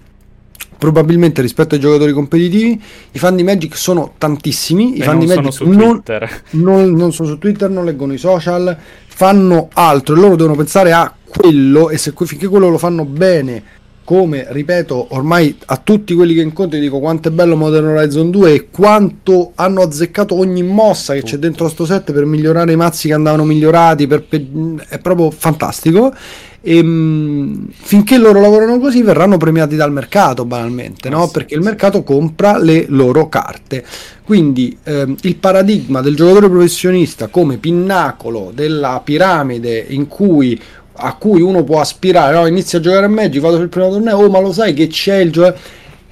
probabilmente 0.80 1.42
rispetto 1.42 1.76
ai 1.76 1.82
giocatori 1.82 2.14
competitivi. 2.14 2.82
I 3.12 3.20
fan 3.20 3.36
di 3.36 3.44
Magic 3.44 3.78
sono 3.78 4.14
tantissimi. 4.18 4.98
I 4.98 5.02
E 5.02 5.04
fan 5.04 5.18
non 5.18 5.26
di 5.26 5.28
sono 5.28 5.42
Magic 5.42 5.54
su 5.58 5.68
non, 5.70 5.78
Twitter. 5.92 6.42
non- 6.52 6.92
non 6.94 7.14
sono 7.14 7.28
su 7.30 7.38
Twitter, 7.38 7.70
non 7.70 7.86
leggono 7.86 8.14
i 8.14 8.18
social, 8.18 8.76
fanno 9.08 9.68
altro 9.74 10.16
e 10.16 10.20
loro 10.20 10.36
devono 10.36 10.56
pensare 10.56 10.92
a 10.94 11.14
quello. 11.28 11.90
E 11.92 11.98
se 11.98 12.14
finché 12.16 12.48
quello 12.48 12.70
lo 12.70 12.78
fanno 12.78 13.04
bene, 13.06 13.64
come 14.06 14.48
ripeto, 14.50 15.08
ormai 15.12 15.56
a 15.66 15.78
tutti 15.78 16.16
quelli 16.16 16.34
che 16.34 16.42
incontri 16.42 16.80
dico 16.80 16.98
quanto 17.00 17.28
è 17.28 17.32
bello 17.32 17.56
Modern 17.56 17.88
Horizon 17.90 18.32
2 18.32 18.54
e 18.54 18.68
quanto 18.72 19.52
hanno 19.54 19.82
azzeccato 19.84 20.36
ogni 20.36 20.64
mossa 20.64 21.14
che 21.14 21.20
c'è 21.20 21.26
Tutto. 21.34 21.42
dentro 21.42 21.70
sto 21.70 21.86
set 21.86 22.12
per 22.12 22.26
migliorare 22.26 22.72
i 22.72 22.76
mazzi 22.76 23.10
che 23.10 23.14
andavano 23.14 23.44
migliorati. 23.46 24.08
per 24.08 24.24
pe- 24.24 24.48
è 24.88 24.98
proprio 24.98 25.30
fantastico. 25.30 26.12
E, 26.62 26.84
mh, 26.84 27.70
finché 27.72 28.18
loro 28.18 28.42
lavorano 28.42 28.80
così 28.80 29.02
verranno 29.02 29.38
premiati 29.38 29.76
dal 29.76 29.92
mercato 29.92 30.46
banalmente, 30.46 31.10
no? 31.10 31.26
sì, 31.26 31.32
perché 31.32 31.56
il 31.56 31.62
mercato 31.62 32.04
compra 32.04 32.58
le 32.58 32.86
loro 32.90 33.30
carte. 33.30 33.86
Quindi 34.24 34.78
ehm, 34.84 35.16
il 35.22 35.36
paradigma 35.38 36.02
del 36.02 36.16
giocatore 36.16 36.50
professionista 36.50 37.28
come 37.28 37.58
pinnacolo 37.58 38.52
della 38.54 39.02
piramide 39.04 39.86
in 39.90 40.08
cui, 40.08 40.60
a 40.94 41.16
cui 41.16 41.42
uno 41.42 41.64
può 41.64 41.80
aspirare, 41.80 42.36
no? 42.36 42.46
inizia 42.46 42.80
a 42.80 42.82
giocare 42.82 43.06
a 43.06 43.10
Magic, 43.10 43.42
vado 43.42 43.58
sul 43.58 43.70
primo 43.70 43.90
torneo, 43.90 44.18
oh 44.18 44.30
ma 44.30 44.40
lo 44.40 44.52
sai 44.52 44.74
che 44.74 44.88
c'è 44.88 45.18
il 45.18 45.32
giocatore, 45.32 45.62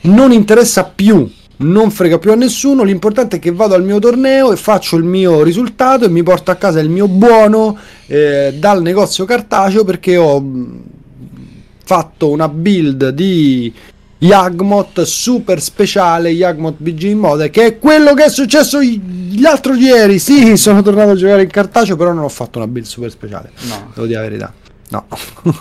non 0.01 0.32
interessa 0.32 0.84
più. 0.86 1.30
Non 1.60 1.90
frega 1.90 2.20
più 2.20 2.32
a 2.32 2.36
nessuno, 2.36 2.84
l'importante 2.84 3.38
è 3.38 3.40
che 3.40 3.52
vado 3.52 3.74
al 3.74 3.84
mio 3.84 3.98
torneo 3.98 4.52
e 4.52 4.58
faccio 4.58 4.96
il 4.96 5.04
mio 5.04 5.42
risultato 5.42 6.06
e 6.06 6.10
mi 6.10 6.22
porto 6.22 6.52
a 6.52 6.56
casa 6.56 6.80
il 6.80 6.90
mio 6.90 7.08
buono 7.08 7.76
eh, 8.06 8.56
dal 8.60 8.82
negozio 8.84 9.26
cartaceo 9.26 9.84
perché 9.84 10.18
ho 10.18 10.40
mh, 10.40 10.84
fatto 11.84 12.30
una 12.30 12.48
build 12.48 13.10
di 13.10 13.74
Yagmoth 14.20 15.02
super 15.02 15.62
speciale 15.62 16.30
Yagmoth 16.30 16.78
BG 16.78 17.04
in 17.04 17.20
mode 17.20 17.50
che 17.50 17.66
è 17.66 17.80
quello 17.80 18.14
che 18.14 18.26
è 18.26 18.30
successo 18.30 18.80
l'altro 19.40 19.74
ieri. 19.74 20.20
Sì 20.20 20.58
sono 20.58 20.84
tornato 20.84 21.12
a 21.12 21.16
giocare 21.16 21.42
in 21.42 21.50
cartaceo 21.50 21.96
però 21.96 22.14
non 22.14 22.24
ho 22.24 22.30
fatto 22.30 22.60
una 22.60 22.68
build 22.68 22.86
super 22.86 23.10
speciale. 23.10 23.52
No. 23.68 23.92
devo 23.96 24.06
dire 24.06 24.20
la 24.20 24.28
verità. 24.28 24.54
No. 24.90 25.08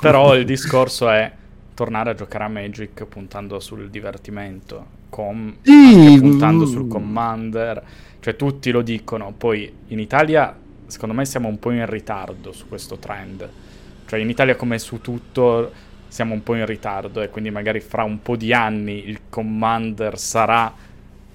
Però 0.00 0.34
il 0.36 0.44
discorso 0.44 1.08
è 1.08 1.32
tornare 1.74 2.10
a 2.10 2.14
giocare 2.14 2.44
a 2.44 2.48
Magic 2.48 3.04
puntando 3.04 3.60
sul 3.60 3.90
divertimento, 3.90 4.86
com- 5.08 5.56
Sì, 5.62 6.18
puntando 6.20 6.64
mm. 6.64 6.70
sul 6.70 6.88
Commander, 6.88 7.82
cioè 8.20 8.36
tutti 8.36 8.70
lo 8.70 8.82
dicono, 8.82 9.32
poi 9.36 9.72
in 9.88 9.98
Italia 9.98 10.56
secondo 10.86 11.14
me 11.14 11.24
siamo 11.24 11.48
un 11.48 11.58
po' 11.58 11.70
in 11.72 11.84
ritardo 11.86 12.52
su 12.52 12.68
questo 12.68 12.96
trend, 12.96 13.48
cioè 14.06 14.20
in 14.20 14.30
Italia 14.30 14.56
come 14.56 14.78
su 14.78 15.00
tutto 15.00 15.72
siamo 16.08 16.34
un 16.34 16.42
po' 16.42 16.54
in 16.54 16.66
ritardo. 16.66 17.20
E 17.20 17.28
quindi 17.28 17.50
magari 17.50 17.80
fra 17.80 18.04
un 18.04 18.22
po' 18.22 18.36
di 18.36 18.52
anni 18.52 19.08
il 19.08 19.20
Commander 19.28 20.18
sarà 20.18 20.72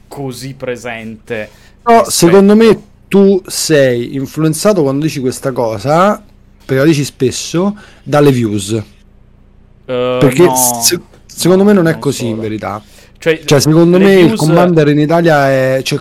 così 0.08 0.54
presente. 0.54 1.50
No, 1.84 2.04
secondo 2.06 2.56
me 2.56 2.90
tu 3.08 3.42
sei 3.46 4.16
influenzato 4.16 4.82
quando 4.84 5.06
dici 5.06 5.20
questa 5.20 5.52
cosa 5.52 6.24
perché 6.66 6.76
la 6.76 6.86
dici 6.86 7.04
spesso 7.04 7.78
dalle 8.04 8.32
views. 8.32 8.72
Eh, 8.72 8.84
perché 10.20 10.46
no, 10.46 10.56
se- 10.56 11.00
secondo 11.26 11.64
me 11.64 11.74
non 11.74 11.88
è 11.88 11.98
così 12.00 12.26
in 12.26 12.36
solo. 12.36 12.42
verità 12.42 12.82
Cioè, 13.22 13.44
Cioè, 13.46 13.60
secondo 13.60 14.00
me 14.00 14.14
il 14.16 14.26
views- 14.26 14.40
Commander 14.40 14.88
in 14.88 14.98
Italia 14.98 15.48
è. 15.48 15.82
Cioè, 15.84 16.00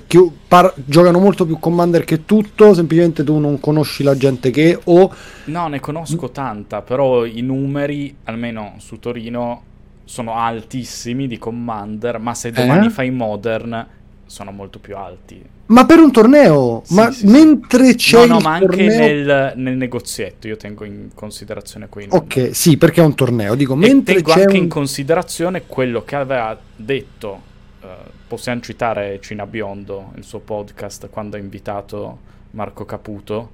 par- 0.49 0.73
giocano 0.87 1.19
molto 1.19 1.45
più 1.45 1.59
Commander 1.59 2.03
che 2.05 2.25
tutto. 2.25 2.73
Semplicemente 2.73 3.23
tu 3.25 3.39
non 3.39 3.61
conosci 3.61 4.03
la 4.03 4.17
gente 4.17 4.51
che. 4.51 4.81
O. 4.85 5.13
No, 5.45 5.69
ne 5.69 5.81
conosco 5.81 6.31
tanta, 6.31 6.81
però 6.81 7.27
i 7.27 7.43
numeri, 7.43 8.17
almeno 8.25 8.77
su 8.79 8.99
Torino, 8.99 9.63
sono 10.05 10.35
altissimi 10.35 11.27
di 11.27 11.37
Commander, 11.37 12.19
ma 12.19 12.33
se 12.35 12.53
domani 12.53 12.87
Eh? 12.87 12.91
fai 12.91 13.11
Modern 13.11 13.87
sono 14.25 14.51
molto 14.51 14.79
più 14.79 14.97
alti. 14.97 15.43
Ma 15.71 15.87
per 15.87 15.99
un 16.01 16.11
torneo! 16.11 16.83
Sì, 16.85 16.95
ma 16.95 17.11
sì, 17.13 17.27
mentre 17.27 17.95
c'è 17.95 18.27
no, 18.27 18.27
no, 18.27 18.41
ma 18.41 18.55
anche 18.55 18.89
torneo. 18.89 18.99
nel, 18.99 19.53
nel 19.57 19.77
negozietto 19.77 20.49
io 20.49 20.57
tengo 20.57 20.85
in 20.85 21.11
considerazione 21.15 21.89
quei 21.89 22.09
numeri. 22.09 22.49
Ok, 22.49 22.55
sì, 22.57 22.77
perché 22.77 23.01
è 23.03 23.05
un 23.05 23.15
torneo. 23.15 23.55
Dico, 23.55 23.77
E 23.79 23.89
mentre 23.89 24.15
tengo 24.15 24.33
c'è 24.33 24.43
anche 24.43 24.57
un. 24.57 24.57
in 24.57 24.69
considerazione 24.69 25.67
quello 25.67 26.05
che 26.05 26.17
aveva 26.17 26.59
detto, 26.75 27.43
eh, 27.83 27.87
possiamo 28.27 28.61
citare 28.61 29.21
Cina 29.21 29.47
Biondo, 29.47 30.13
il 30.17 30.25
suo 30.25 30.41
podcast, 30.41 31.09
quando 31.09 31.37
ha 31.37 31.39
invitato 31.39 32.19
Marco 32.53 32.85
Caputo, 32.85 33.51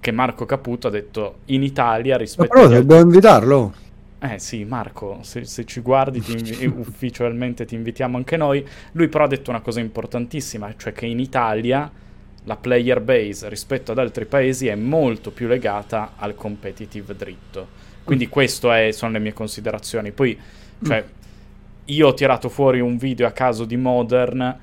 che 0.00 0.10
Marco 0.12 0.46
Caputo 0.46 0.86
ha 0.88 0.90
detto 0.90 1.38
in 1.46 1.62
Italia 1.62 2.16
Ma 2.16 2.18
rispetto 2.18 2.48
però 2.48 2.60
agli 2.66 2.74
altri 2.74 2.86
dobbiamo 2.86 3.02
invitarlo. 3.10 3.74
Eh 4.24 4.38
sì, 4.38 4.64
Marco, 4.64 5.18
se, 5.22 5.44
se 5.44 5.64
ci 5.64 5.80
guardi 5.80 6.20
ti 6.20 6.30
invi- 6.30 6.66
ufficialmente 6.78 7.64
ti 7.64 7.74
invitiamo 7.74 8.16
anche 8.16 8.36
noi. 8.36 8.64
Lui 8.92 9.08
però 9.08 9.24
ha 9.24 9.26
detto 9.28 9.50
una 9.50 9.60
cosa 9.60 9.80
importantissima, 9.80 10.72
cioè 10.76 10.92
che 10.92 11.06
in 11.06 11.18
Italia 11.18 11.90
la 12.44 12.56
player 12.56 13.00
base 13.00 13.48
rispetto 13.48 13.90
ad 13.90 13.98
altri 13.98 14.24
paesi 14.26 14.68
è 14.68 14.76
molto 14.76 15.32
più 15.32 15.48
legata 15.48 16.12
al 16.16 16.36
competitive 16.36 17.16
dritto. 17.16 17.80
Quindi 18.04 18.28
queste 18.28 18.92
sono 18.92 19.10
le 19.10 19.18
mie 19.18 19.32
considerazioni. 19.32 20.12
Poi, 20.12 20.38
cioè, 20.84 21.04
io 21.86 22.06
ho 22.06 22.14
tirato 22.14 22.48
fuori 22.48 22.78
un 22.78 22.96
video 22.96 23.26
a 23.26 23.32
caso 23.32 23.64
di 23.64 23.76
Modern 23.76 24.58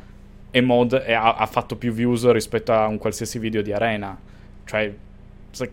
e, 0.51 0.61
Mod 0.61 1.03
e 1.05 1.11
ha, 1.11 1.35
ha 1.35 1.45
fatto 1.45 1.75
più 1.75 1.91
views 1.91 2.29
rispetto 2.31 2.71
a 2.71 2.87
un 2.87 2.97
qualsiasi 2.97 3.39
video 3.39 3.61
di 3.61 3.73
Arena. 3.73 4.17
Cioè, 4.63 4.93
se- 5.51 5.71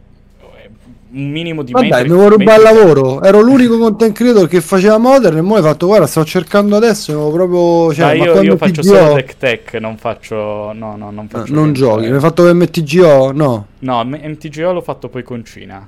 un 1.17 1.31
minimo 1.31 1.63
di 1.63 1.73
Ma 1.73 1.83
dai, 1.87 2.05
mi 2.05 2.15
vuoi 2.15 2.29
rubare 2.29 2.57
il 2.59 2.63
lavoro. 2.63 3.23
Ero 3.23 3.41
l'unico 3.41 3.79
content 3.79 4.15
creator 4.15 4.47
che 4.49 4.61
faceva 4.61 4.99
modern. 4.99 5.37
E 5.39 5.41
mo 5.41 5.57
hai 5.57 5.63
fatto, 5.63 5.87
guarda, 5.87 6.07
sto 6.07 6.25
cercando 6.25 6.77
adesso. 6.77 7.31
proprio. 7.31 7.93
Cioè, 7.95 8.07
Dai, 8.17 8.21
io, 8.21 8.43
io 8.43 8.57
faccio 8.57 8.83
solo 8.83 9.15
deck 9.15 9.37
tech, 9.37 9.75
non 9.75 9.97
faccio. 9.97 10.37
No, 10.73 10.95
no, 10.97 11.11
non 11.11 11.15
No, 11.15 11.27
faccio. 11.29 11.53
non 11.53 11.63
niente. 11.65 11.79
giochi. 11.81 12.07
Mi 12.09 12.15
hai 12.15 12.21
fatto 12.21 12.55
MTGO? 12.55 13.33
No. 13.33 13.67
No, 13.81 14.05
M- 14.05 14.21
MTGO 14.23 14.73
l'ho 14.73 14.81
fatto 14.83 15.09
poi 15.09 15.23
con 15.23 15.45
Cina. 15.45 15.87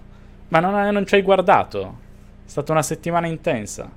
Ma 0.48 0.60
non, 0.60 0.88
non 0.92 1.06
ci 1.06 1.14
hai 1.14 1.22
guardato. 1.22 1.80
È 2.46 2.50
stata 2.50 2.72
una 2.72 2.82
settimana 2.82 3.26
intensa. 3.26 3.88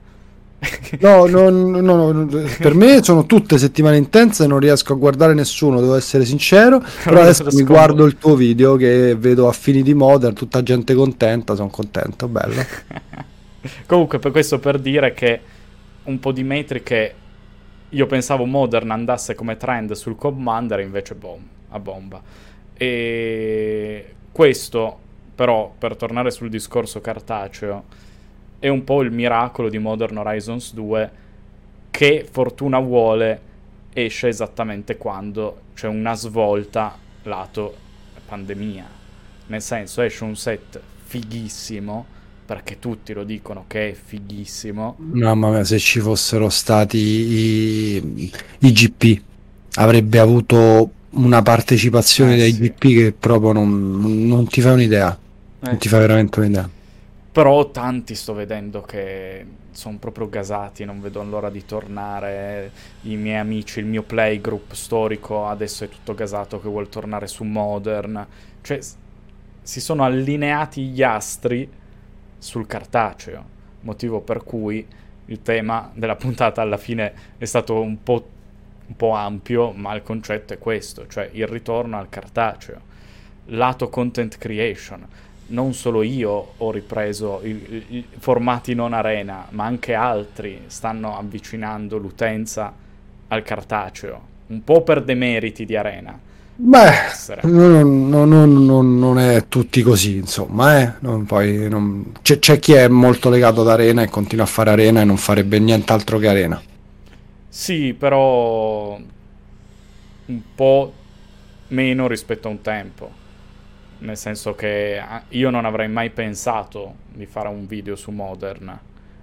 No, 1.00 1.26
no, 1.26 1.50
no, 1.50 2.12
no, 2.12 2.26
per 2.60 2.76
me 2.76 3.02
sono 3.02 3.26
tutte 3.26 3.58
settimane 3.58 3.98
intense, 3.98 4.46
non 4.46 4.60
riesco 4.60 4.94
a 4.94 4.96
guardare 4.96 5.34
nessuno, 5.34 5.80
devo 5.80 5.96
essere 5.96 6.26
sincero, 6.26 6.84
però 7.04 7.22
adesso 7.22 7.48
mi 7.54 7.64
guardo 7.64 8.06
il 8.06 8.18
tuo 8.18 8.36
video 8.36 8.76
che 8.76 9.16
vedo 9.16 9.48
Affinity 9.48 9.94
Modern, 9.94 10.36
tutta 10.36 10.62
gente 10.62 10.94
contenta, 10.94 11.56
sono 11.56 11.70
contento, 11.70 12.28
bello. 12.28 12.62
Comunque, 13.88 14.20
per 14.20 14.32
questo 14.32 14.60
per 14.60 14.80
dire 14.80 15.14
che 15.14 15.42
un 16.04 16.20
po' 16.20 16.32
di 16.32 16.44
metriche. 16.44 17.16
Io 17.90 18.06
pensavo 18.06 18.46
Modern 18.46 18.90
andasse 18.90 19.36
come 19.36 19.58
trend 19.58 19.92
sul 19.94 20.16
Commander, 20.16 20.80
invece 20.80 21.14
bom, 21.14 21.42
a 21.70 21.80
bomba. 21.80 22.22
E 22.74 24.14
questo, 24.32 25.00
però, 25.36 25.74
per 25.78 25.98
tornare 25.98 26.32
sul 26.32 26.50
discorso 26.50 27.02
cartaceo, 27.02 27.84
è 28.62 28.70
un 28.70 28.84
po' 28.86 29.02
il 29.02 29.12
miracolo 29.12 29.70
di 29.70 29.80
Modern 29.80 30.18
Horizons 30.18 30.74
2 30.74 31.12
che 31.92 32.28
fortuna 32.32 32.80
vuole 32.80 33.42
esce 33.94 34.30
esattamente 34.30 34.98
quando 34.98 35.64
c'è 35.74 35.88
una 35.88 36.14
svolta 36.16 36.98
lato 37.24 37.76
pandemia. 38.26 39.00
Nel 39.48 39.62
senso 39.64 40.02
esce 40.04 40.24
un 40.24 40.36
set 40.38 40.82
fighissimo 41.04 42.06
perché 42.46 42.80
tutti 42.80 43.14
lo 43.14 43.24
dicono 43.24 43.66
che 43.68 43.90
è 43.90 43.94
fighissimo. 43.94 45.02
Mamma 45.14 45.50
mia, 45.50 45.64
se 45.64 45.80
ci 45.80 46.00
fossero 46.00 46.50
stati 46.50 46.98
i, 46.98 48.32
i 48.60 48.72
GP, 48.72 49.22
avrebbe 49.76 50.20
avuto 50.20 50.92
una 51.12 51.42
partecipazione 51.42 52.38
Eh, 52.38 52.38
dai 52.38 52.52
sì. 52.52 52.60
GP 52.60 52.80
che 52.80 53.14
proprio 53.18 53.52
non, 53.52 54.28
non 54.28 54.48
ti 54.48 54.62
fa 54.62 54.74
un'idea, 54.74 55.18
non 55.60 55.78
ti 55.78 55.88
fa 55.90 55.98
veramente 56.00 56.40
un'idea. 56.40 56.70
Però 57.32 57.72
tanti 57.72 58.14
sto 58.14 58.34
vedendo 58.34 58.82
che 58.82 59.46
sono 59.72 59.98
proprio 60.00 60.28
gasati, 60.28 60.84
non 60.84 61.00
vedo 61.00 61.24
l'ora 61.24 61.50
di 61.50 61.66
tornare. 61.66 62.72
I 63.04 63.16
miei 63.16 63.38
amici, 63.38 63.80
il 63.80 63.86
mio 63.86 64.04
playgroup 64.04 64.74
storico 64.74 65.48
adesso 65.48 65.86
è 65.86 65.90
tutto 65.90 66.14
gasato 66.14 66.60
che 66.60 66.68
vuol 66.68 66.90
tornare 66.90 67.28
su 67.28 67.46
Modern. 67.46 68.28
Cioè, 68.62 68.80
si 69.62 69.80
sono 69.80 70.04
allineati 70.04 70.88
gli 70.88 71.04
astri 71.04 71.70
sul 72.38 72.68
cartaceo, 72.68 73.46
motivo 73.82 74.20
per 74.20 74.44
cui 74.44 74.86
il 75.26 75.42
tema 75.42 75.90
della 75.94 76.16
puntata 76.18 76.62
alla 76.62 76.78
fine 76.78 77.14
è 77.38 77.46
stato 77.46 77.80
un 77.80 78.04
po', 78.04 78.28
un 78.88 78.96
po' 78.96 79.12
ampio, 79.12 79.72
ma 79.72 79.94
il 79.94 80.04
concetto 80.04 80.54
è 80.54 80.58
questo, 80.58 81.08
cioè 81.08 81.30
il 81.32 81.48
ritorno 81.48 81.98
al 81.98 82.10
cartaceo, 82.10 82.82
lato 83.46 83.88
content 83.88 84.38
creation. 84.38 85.08
Non 85.52 85.74
solo 85.74 86.02
io 86.02 86.54
ho 86.58 86.72
ripreso 86.72 87.42
i, 87.44 87.86
i- 87.90 88.06
formati 88.20 88.74
non 88.74 88.94
arena, 88.94 89.48
ma 89.52 89.66
anche 89.66 89.94
altri 89.94 90.62
stanno 90.68 91.18
avvicinando 91.18 91.98
l'utenza 91.98 92.74
al 93.28 93.44
cartaceo, 93.44 94.22
un 94.48 94.64
po' 94.64 94.82
per 94.84 95.04
demeriti 95.04 95.66
di 95.66 95.76
arena. 95.76 96.18
Beh, 96.56 96.92
non, 97.44 98.08
non- 98.10 98.30
non- 98.66 99.00
non- 99.00 99.20
è 99.20 99.48
tutti 99.50 99.82
così, 99.82 100.18
insomma, 100.18 100.80
eh. 100.82 100.94
Non- 101.00 101.26
poi 101.26 101.68
non- 101.70 102.14
c'è, 102.22 102.40
c'è 102.40 102.60
chi 102.60 102.74
è 102.74 102.88
molto 102.88 103.30
legato 103.30 103.62
ad 103.62 103.70
Arena 103.70 104.04
e 104.04 104.10
continua 104.10 104.46
a 104.46 104.48
fare 104.48 104.70
Arena 104.70 105.02
e 105.02 105.06
non 105.06 105.18
farebbe 105.18 105.60
nient'altro 105.60 106.18
che 106.20 106.28
Arena. 106.28 106.62
Sì, 107.48 107.94
però 107.94 108.98
un 110.26 110.42
po' 110.56 110.94
meno 111.68 112.08
rispetto 112.08 112.48
a 112.48 112.52
un 112.52 112.62
tempo. 112.62 113.12
Nel 114.02 114.18
senso 114.18 114.56
che 114.56 115.00
ah, 115.00 115.24
io 115.30 115.50
non 115.50 115.66
avrei 115.66 115.88
mai 115.88 116.10
pensato 116.10 116.96
di 117.14 117.26
fare 117.26 117.48
un 117.48 117.68
video 117.68 117.96
su 117.96 118.12
Modern 118.12 118.80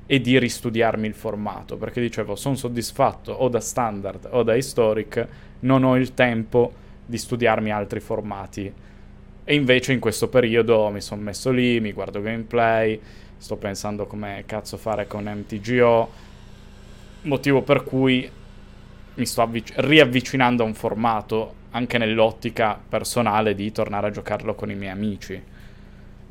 e 0.06 0.20
di 0.20 0.38
ristudiarmi 0.38 1.06
il 1.06 1.14
formato, 1.14 1.76
perché 1.76 2.00
dicevo 2.00 2.36
sono 2.36 2.54
soddisfatto 2.54 3.32
o 3.32 3.48
da 3.48 3.60
standard 3.60 4.28
o 4.30 4.42
da 4.42 4.54
historic, 4.54 5.26
non 5.60 5.82
ho 5.82 5.96
il 5.96 6.14
tempo 6.14 6.72
di 7.04 7.18
studiarmi 7.18 7.72
altri 7.72 8.00
formati. 8.00 8.72
E 9.44 9.54
invece 9.54 9.92
in 9.92 9.98
questo 9.98 10.28
periodo 10.28 10.88
mi 10.90 11.00
sono 11.00 11.22
messo 11.22 11.50
lì, 11.50 11.80
mi 11.80 11.92
guardo 11.92 12.20
gameplay, 12.20 13.00
sto 13.36 13.56
pensando 13.56 14.06
come 14.06 14.44
cazzo 14.46 14.76
fare 14.76 15.06
con 15.06 15.24
MTGO, 15.24 16.10
motivo 17.22 17.62
per 17.62 17.82
cui 17.82 18.30
mi 19.14 19.26
sto 19.26 19.42
avvic- 19.42 19.72
riavvicinando 19.76 20.62
a 20.62 20.66
un 20.66 20.74
formato 20.74 21.54
anche 21.70 21.98
nell'ottica 21.98 22.78
personale 22.88 23.54
di 23.54 23.70
tornare 23.72 24.08
a 24.08 24.10
giocarlo 24.10 24.54
con 24.54 24.70
i 24.70 24.74
miei 24.74 24.92
amici. 24.92 25.42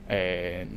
E... 0.08 0.67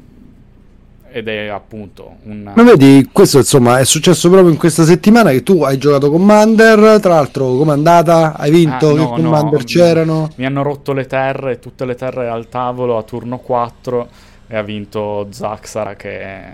Ed 1.12 1.26
è 1.26 1.48
appunto 1.48 2.18
un... 2.22 2.52
Ma 2.54 2.62
vedi, 2.62 3.08
questo 3.12 3.38
insomma 3.38 3.80
è 3.80 3.84
successo 3.84 4.30
proprio 4.30 4.52
in 4.52 4.56
questa 4.56 4.84
settimana 4.84 5.30
che 5.30 5.42
tu 5.42 5.64
hai 5.64 5.76
giocato 5.76 6.08
Commander, 6.08 7.00
tra 7.00 7.14
l'altro 7.14 7.56
com'è 7.56 7.72
andata? 7.72 8.36
Hai 8.36 8.52
vinto? 8.52 8.90
Ah, 8.90 8.94
no, 8.94 9.14
che 9.14 9.22
Commander 9.22 9.58
no, 9.58 9.64
c'erano? 9.64 10.30
Mi 10.36 10.46
hanno 10.46 10.62
rotto 10.62 10.92
le 10.92 11.06
terre, 11.06 11.58
tutte 11.58 11.84
le 11.84 11.96
terre 11.96 12.28
al 12.28 12.48
tavolo 12.48 12.96
a 12.96 13.02
turno 13.02 13.38
4 13.38 14.08
e 14.46 14.56
ha 14.56 14.62
vinto 14.62 15.26
Zaxara 15.30 15.96
che 15.96 16.20
è 16.20 16.52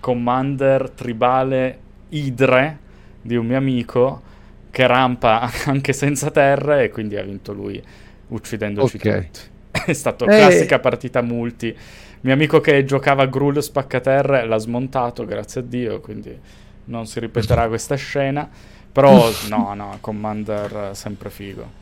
Commander 0.00 0.90
tribale 0.90 1.78
Idre 2.08 2.78
di 3.22 3.36
un 3.36 3.46
mio 3.46 3.56
amico 3.56 4.22
che 4.72 4.86
rampa 4.86 5.48
anche 5.66 5.92
senza 5.92 6.32
terre 6.32 6.84
e 6.84 6.90
quindi 6.90 7.16
ha 7.16 7.22
vinto 7.22 7.52
lui 7.52 7.80
uccidendoci 8.28 8.96
okay. 8.96 9.26
tutti. 9.26 9.40
È 9.86 9.92
stata 9.92 10.24
eh... 10.24 10.28
classica 10.28 10.80
partita 10.80 11.22
multi. 11.22 11.76
Mio 12.22 12.32
amico 12.32 12.60
che 12.60 12.84
giocava 12.84 13.26
Gruul 13.26 13.62
spaccaterre 13.62 14.46
l'ha 14.46 14.58
smontato, 14.58 15.24
grazie 15.24 15.60
a 15.60 15.64
Dio, 15.64 16.00
quindi 16.00 16.36
non 16.86 17.06
si 17.06 17.20
ripeterà 17.20 17.68
questa 17.68 17.94
scena. 17.94 18.48
Però 18.90 19.28
no, 19.48 19.74
no, 19.74 19.98
Commander 20.00 20.90
sempre 20.94 21.30
figo. 21.30 21.81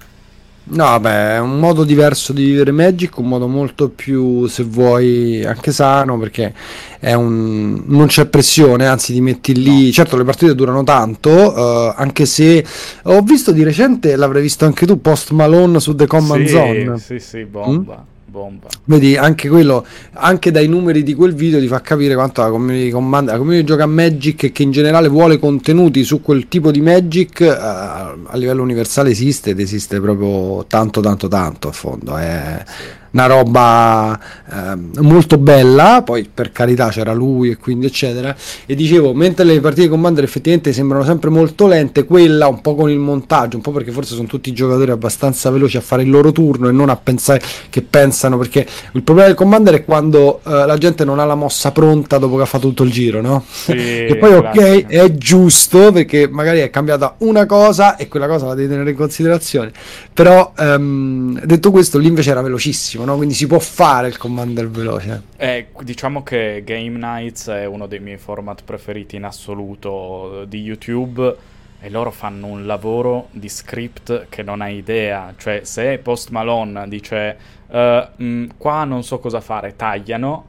No, 0.73 0.85
vabbè, 0.85 1.35
è 1.35 1.39
un 1.41 1.59
modo 1.59 1.83
diverso 1.83 2.33
di 2.33 2.45
vivere 2.45 2.71
Magic, 2.71 3.19
un 3.19 3.27
modo 3.27 3.49
molto 3.49 3.89
più, 3.89 4.47
se 4.47 4.63
vuoi, 4.63 5.45
anche 5.45 5.73
sano, 5.73 6.17
perché 6.19 6.55
un... 7.01 7.83
non 7.87 8.07
c'è 8.07 8.27
pressione, 8.27 8.87
anzi 8.87 9.13
ti 9.13 9.21
metti 9.21 9.55
lì, 9.55 9.87
no. 9.87 9.93
certo 9.93 10.17
le 10.17 10.23
partite 10.23 10.55
durano 10.55 10.85
tanto, 10.85 11.31
uh, 11.31 11.93
anche 11.97 12.25
se 12.25 12.65
ho 13.03 13.21
visto 13.23 13.51
di 13.51 13.65
recente, 13.65 14.15
l'avrei 14.15 14.43
visto 14.43 14.65
anche 14.65 14.87
tu, 14.87 15.01
Post 15.01 15.31
Malone 15.33 15.81
su 15.81 15.95
The 15.95 16.07
Command 16.07 16.45
sì, 16.47 16.53
Zone. 16.53 16.99
Sì, 16.99 17.19
sì, 17.19 17.45
bomba. 17.45 18.05
Mm? 18.07 18.09
Bomba. 18.31 18.69
Vedi, 18.85 19.17
anche 19.17 19.49
quello, 19.49 19.85
anche 20.13 20.51
dai 20.51 20.69
numeri 20.69 21.03
di 21.03 21.15
quel 21.15 21.35
video 21.35 21.59
ti 21.59 21.67
fa 21.67 21.81
capire 21.81 22.15
quanto 22.15 22.41
la 22.41 22.51
community 22.51 22.91
comanda, 22.91 23.33
la 23.33 23.39
community 23.39 23.65
gioca 23.67 23.83
a 23.83 23.87
Magic 23.87 24.45
e 24.45 24.53
che 24.53 24.63
in 24.63 24.71
generale 24.71 25.09
vuole 25.09 25.39
contenuti 25.39 26.05
su 26.05 26.23
quel 26.23 26.49
tipo 26.49 26.71
di 26.71 26.81
Magic 26.81 27.41
uh, 27.41 27.45
a 27.45 28.37
livello 28.37 28.63
universale 28.63 29.11
esiste 29.11 29.51
ed 29.51 29.61
esiste 29.61 30.01
proprio 30.01 30.65
tanto 30.67 31.01
tanto 31.01 31.29
tanto 31.29 31.69
a 31.69 31.73
fondo. 31.73 32.17
È, 32.17 32.65
sì 32.65 33.00
una 33.13 33.27
roba 33.27 34.19
eh, 34.49 35.01
molto 35.01 35.39
bella, 35.39 36.03
poi 36.05 36.29
per 36.33 36.53
carità 36.53 36.89
c'era 36.89 37.13
lui 37.13 37.51
e 37.51 37.57
quindi 37.57 37.87
eccetera, 37.87 38.35
e 38.67 38.75
dicevo, 38.75 39.15
mentre 39.15 39.45
le 39.45 39.61
partite 39.61 39.83
di 39.83 39.89
Commander 39.89 40.25
effettivamente 40.25 40.73
sembrano 40.73 41.05
sempre 41.05 41.31
molto 41.31 41.67
lente, 41.67 42.05
quella 42.05 42.47
un 42.47 42.61
po' 42.61 42.75
con 42.75 42.91
il 42.91 42.99
montaggio, 42.99 43.57
un 43.57 43.63
po' 43.63 43.73
perché 43.73 43.91
forse 43.91 44.15
sono 44.15 44.29
tutti 44.29 44.53
giocatori 44.53 44.91
abbastanza 44.91 45.51
veloci 45.51 45.77
a 45.77 45.81
fare 45.81 46.03
il 46.03 46.11
loro 46.11 46.33
turno 46.33 46.69
e 46.69 46.73
non 46.73 46.89
a 46.89 46.97
pensare 46.97 47.41
che 47.69 47.83
pensano, 47.83 48.39
perché 48.39 48.67
il 48.93 49.03
problema 49.03 49.29
del 49.29 49.37
Commander 49.37 49.75
è 49.75 49.85
quando 49.85 50.41
eh, 50.47 50.51
la 50.51 50.79
gente 50.79 51.05
non 51.05 51.19
ha 51.19 51.25
la 51.25 51.35
mossa 51.35 51.73
pronta 51.73 52.19
dopo 52.19 52.37
che 52.37 52.43
ha 52.43 52.47
fatto 52.47 52.69
tutto 52.69 52.85
il 52.85 52.91
giro, 52.91 53.21
no? 53.21 53.45
Sì, 53.49 53.73
e 54.07 54.17
poi 54.19 54.35
ok, 54.35 54.87
è 54.87 55.13
giusto 55.15 55.91
perché 55.93 56.29
magari 56.29 56.61
è 56.61 56.71
cambiata 56.71 57.17
una 57.19 57.47
cosa 57.47 57.97
e 57.97 58.09
quella 58.09 58.29
cosa 58.29 58.47
la 58.47 58.55
devi 58.55 58.69
tenere 58.69 58.91
in 58.91 58.97
considerazione, 58.97 59.73
però 60.13 60.53
ehm, 60.57 61.45
detto 61.45 61.71
questo 61.71 61.99
lì 61.99 62.07
invece 62.07 62.31
era 62.31 62.43
velocissimo 62.43 63.00
velocissimo, 63.01 63.05
no? 63.05 63.17
quindi 63.17 63.35
si 63.35 63.47
può 63.47 63.59
fare 63.59 64.09
il 64.09 64.17
commander 64.17 64.69
veloce. 64.69 65.23
Eh, 65.37 65.69
diciamo 65.83 66.23
che 66.23 66.63
Game 66.65 66.99
Nights 66.99 67.49
è 67.49 67.65
uno 67.65 67.87
dei 67.87 68.01
miei 68.01 68.19
format 68.19 68.63
preferiti 68.65 69.17
in 69.17 69.25
assoluto 69.25 70.45
di 70.47 70.61
YouTube 70.61 71.37
e 71.81 71.89
loro 71.89 72.11
fanno 72.11 72.47
un 72.47 72.67
lavoro 72.67 73.29
di 73.31 73.49
script 73.49 74.27
che 74.29 74.43
non 74.43 74.61
hai 74.61 74.77
idea. 74.77 75.35
Cioè, 75.37 75.61
se 75.65 75.99
Post 75.99 76.31
Malone 76.31 76.89
dice 76.89 77.37
uh, 77.69 78.23
mh, 78.23 78.57
qua 78.57 78.85
non 78.85 79.03
so 79.03 79.19
cosa 79.19 79.41
fare, 79.41 79.77
tagliano, 79.77 80.47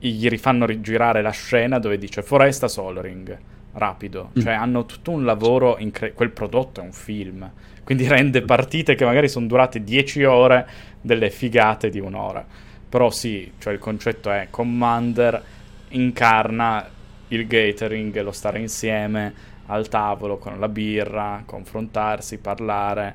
gli 0.00 0.28
rifanno 0.28 0.64
rigirare 0.64 1.22
la 1.22 1.30
scena 1.30 1.78
dove 1.78 1.98
dice 1.98 2.22
Foresta 2.22 2.68
Solring 2.68 3.38
rapido, 3.72 4.30
mm. 4.36 4.40
cioè 4.40 4.52
hanno 4.54 4.86
tutto 4.86 5.12
un 5.12 5.24
lavoro 5.24 5.76
incredibile, 5.78 6.14
quel 6.14 6.30
prodotto 6.30 6.80
è 6.80 6.82
un 6.82 6.92
film, 6.92 7.48
quindi 7.88 8.06
rende 8.06 8.42
partite 8.42 8.94
che 8.96 9.06
magari 9.06 9.30
sono 9.30 9.46
durate 9.46 9.82
10 9.82 10.22
ore 10.24 10.68
delle 11.00 11.30
figate 11.30 11.88
di 11.88 11.98
un'ora. 11.98 12.44
Però 12.86 13.08
sì, 13.08 13.50
cioè 13.56 13.72
il 13.72 13.78
concetto 13.78 14.30
è 14.30 14.48
Commander 14.50 15.42
incarna 15.88 16.86
il 17.28 17.46
gathering, 17.46 18.20
lo 18.20 18.30
stare 18.30 18.58
insieme 18.58 19.32
al 19.68 19.88
tavolo 19.88 20.36
con 20.36 20.60
la 20.60 20.68
birra, 20.68 21.42
confrontarsi, 21.46 22.36
parlare, 22.36 23.14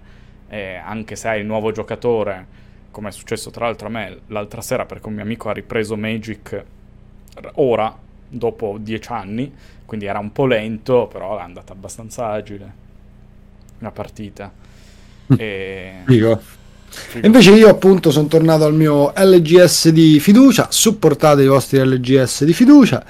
e 0.50 0.74
anche 0.84 1.16
se 1.16 1.28
hai 1.28 1.42
il 1.42 1.46
nuovo 1.46 1.72
giocatore, 1.72 2.48
come 2.90 3.10
è 3.10 3.12
successo 3.12 3.52
tra 3.52 3.66
l'altro 3.66 3.86
a 3.86 3.92
me 3.92 4.22
l'altra 4.26 4.62
sera 4.62 4.88
perché 4.88 5.08
un 5.08 5.14
mio 5.14 5.24
amico 5.24 5.50
ha 5.50 5.54
ripreso 5.54 5.96
Magic 5.96 6.64
ora, 7.58 7.96
dopo 8.28 8.78
dieci 8.80 9.12
anni, 9.12 9.54
quindi 9.86 10.08
era 10.08 10.18
un 10.18 10.32
po' 10.32 10.48
lento, 10.48 11.06
però 11.06 11.38
è 11.38 11.44
andata 11.44 11.74
abbastanza 11.74 12.30
agile 12.30 12.82
la 13.84 13.92
partita. 13.92 14.52
E... 15.38 15.94
Figo. 16.06 16.42
Figo. 16.90 17.26
Invece 17.26 17.52
io 17.52 17.70
appunto 17.70 18.12
sono 18.12 18.28
tornato 18.28 18.66
al 18.66 18.74
mio 18.74 19.14
LGS 19.16 19.90
di 19.90 20.20
fiducia, 20.20 20.68
supportate 20.70 21.44
i 21.44 21.48
vostri 21.48 21.80
LGS 21.80 22.44
di 22.44 22.54
fiducia 22.54 23.04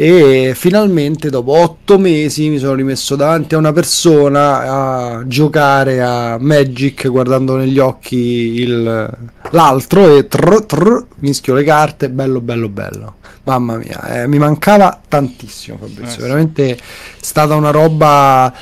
e 0.00 0.52
finalmente 0.54 1.28
dopo 1.28 1.52
otto 1.52 1.98
mesi 1.98 2.48
mi 2.48 2.58
sono 2.58 2.74
rimesso 2.74 3.16
davanti 3.16 3.56
a 3.56 3.58
una 3.58 3.72
persona 3.72 5.16
a 5.18 5.26
giocare 5.26 6.00
a 6.00 6.36
Magic 6.38 7.08
guardando 7.08 7.56
negli 7.56 7.80
occhi 7.80 8.16
il, 8.16 9.10
l'altro 9.50 10.16
e 10.16 10.28
trr, 10.28 10.64
trr, 10.64 11.04
mischio 11.16 11.54
le 11.54 11.64
carte, 11.64 12.10
bello 12.10 12.40
bello 12.40 12.68
bello. 12.68 13.16
Mamma 13.44 13.76
mia, 13.76 14.22
eh, 14.22 14.26
mi 14.28 14.38
mancava 14.38 15.00
tantissimo 15.08 15.78
Fabrizio, 15.78 16.18
eh, 16.18 16.22
veramente 16.22 16.70
è 16.74 16.78
stata 17.20 17.54
una 17.54 17.70
roba 17.70 18.52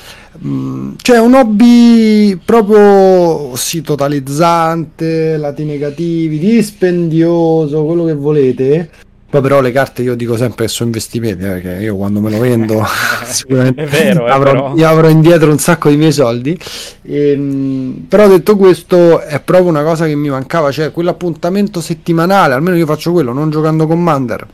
Mm, 0.44 0.94
cioè 0.98 1.18
un 1.18 1.34
hobby 1.34 2.36
proprio 2.36 3.56
sì, 3.56 3.80
totalizzante, 3.80 5.36
lati 5.36 5.64
negativi, 5.64 6.38
dispendioso, 6.38 7.84
quello 7.84 8.04
che 8.04 8.14
volete. 8.14 8.90
Poi 9.28 9.40
però 9.40 9.60
le 9.60 9.72
carte 9.72 10.02
io 10.02 10.14
dico 10.14 10.36
sempre 10.36 10.66
che 10.66 10.70
sono 10.70 10.88
investimenti, 10.88 11.44
eh, 11.44 11.48
perché 11.48 11.82
io 11.82 11.96
quando 11.96 12.20
me 12.20 12.30
lo 12.30 12.38
vendo 12.38 12.84
sicuramente 13.26 13.84
vero, 13.86 14.26
avrò, 14.26 14.74
io 14.76 14.88
avrò 14.88 15.08
indietro 15.08 15.50
un 15.50 15.58
sacco 15.58 15.88
di 15.88 15.96
miei 15.96 16.12
soldi. 16.12 16.58
E, 17.02 17.30
ehm, 17.32 18.06
però 18.08 18.28
detto 18.28 18.56
questo 18.56 19.20
è 19.20 19.40
proprio 19.40 19.68
una 19.68 19.82
cosa 19.82 20.06
che 20.06 20.14
mi 20.14 20.28
mancava, 20.28 20.70
cioè 20.70 20.92
quell'appuntamento 20.92 21.80
settimanale, 21.80 22.54
almeno 22.54 22.76
io 22.76 22.86
faccio 22.86 23.12
quello, 23.12 23.32
non 23.32 23.50
giocando 23.50 23.86
Commander 23.86 24.46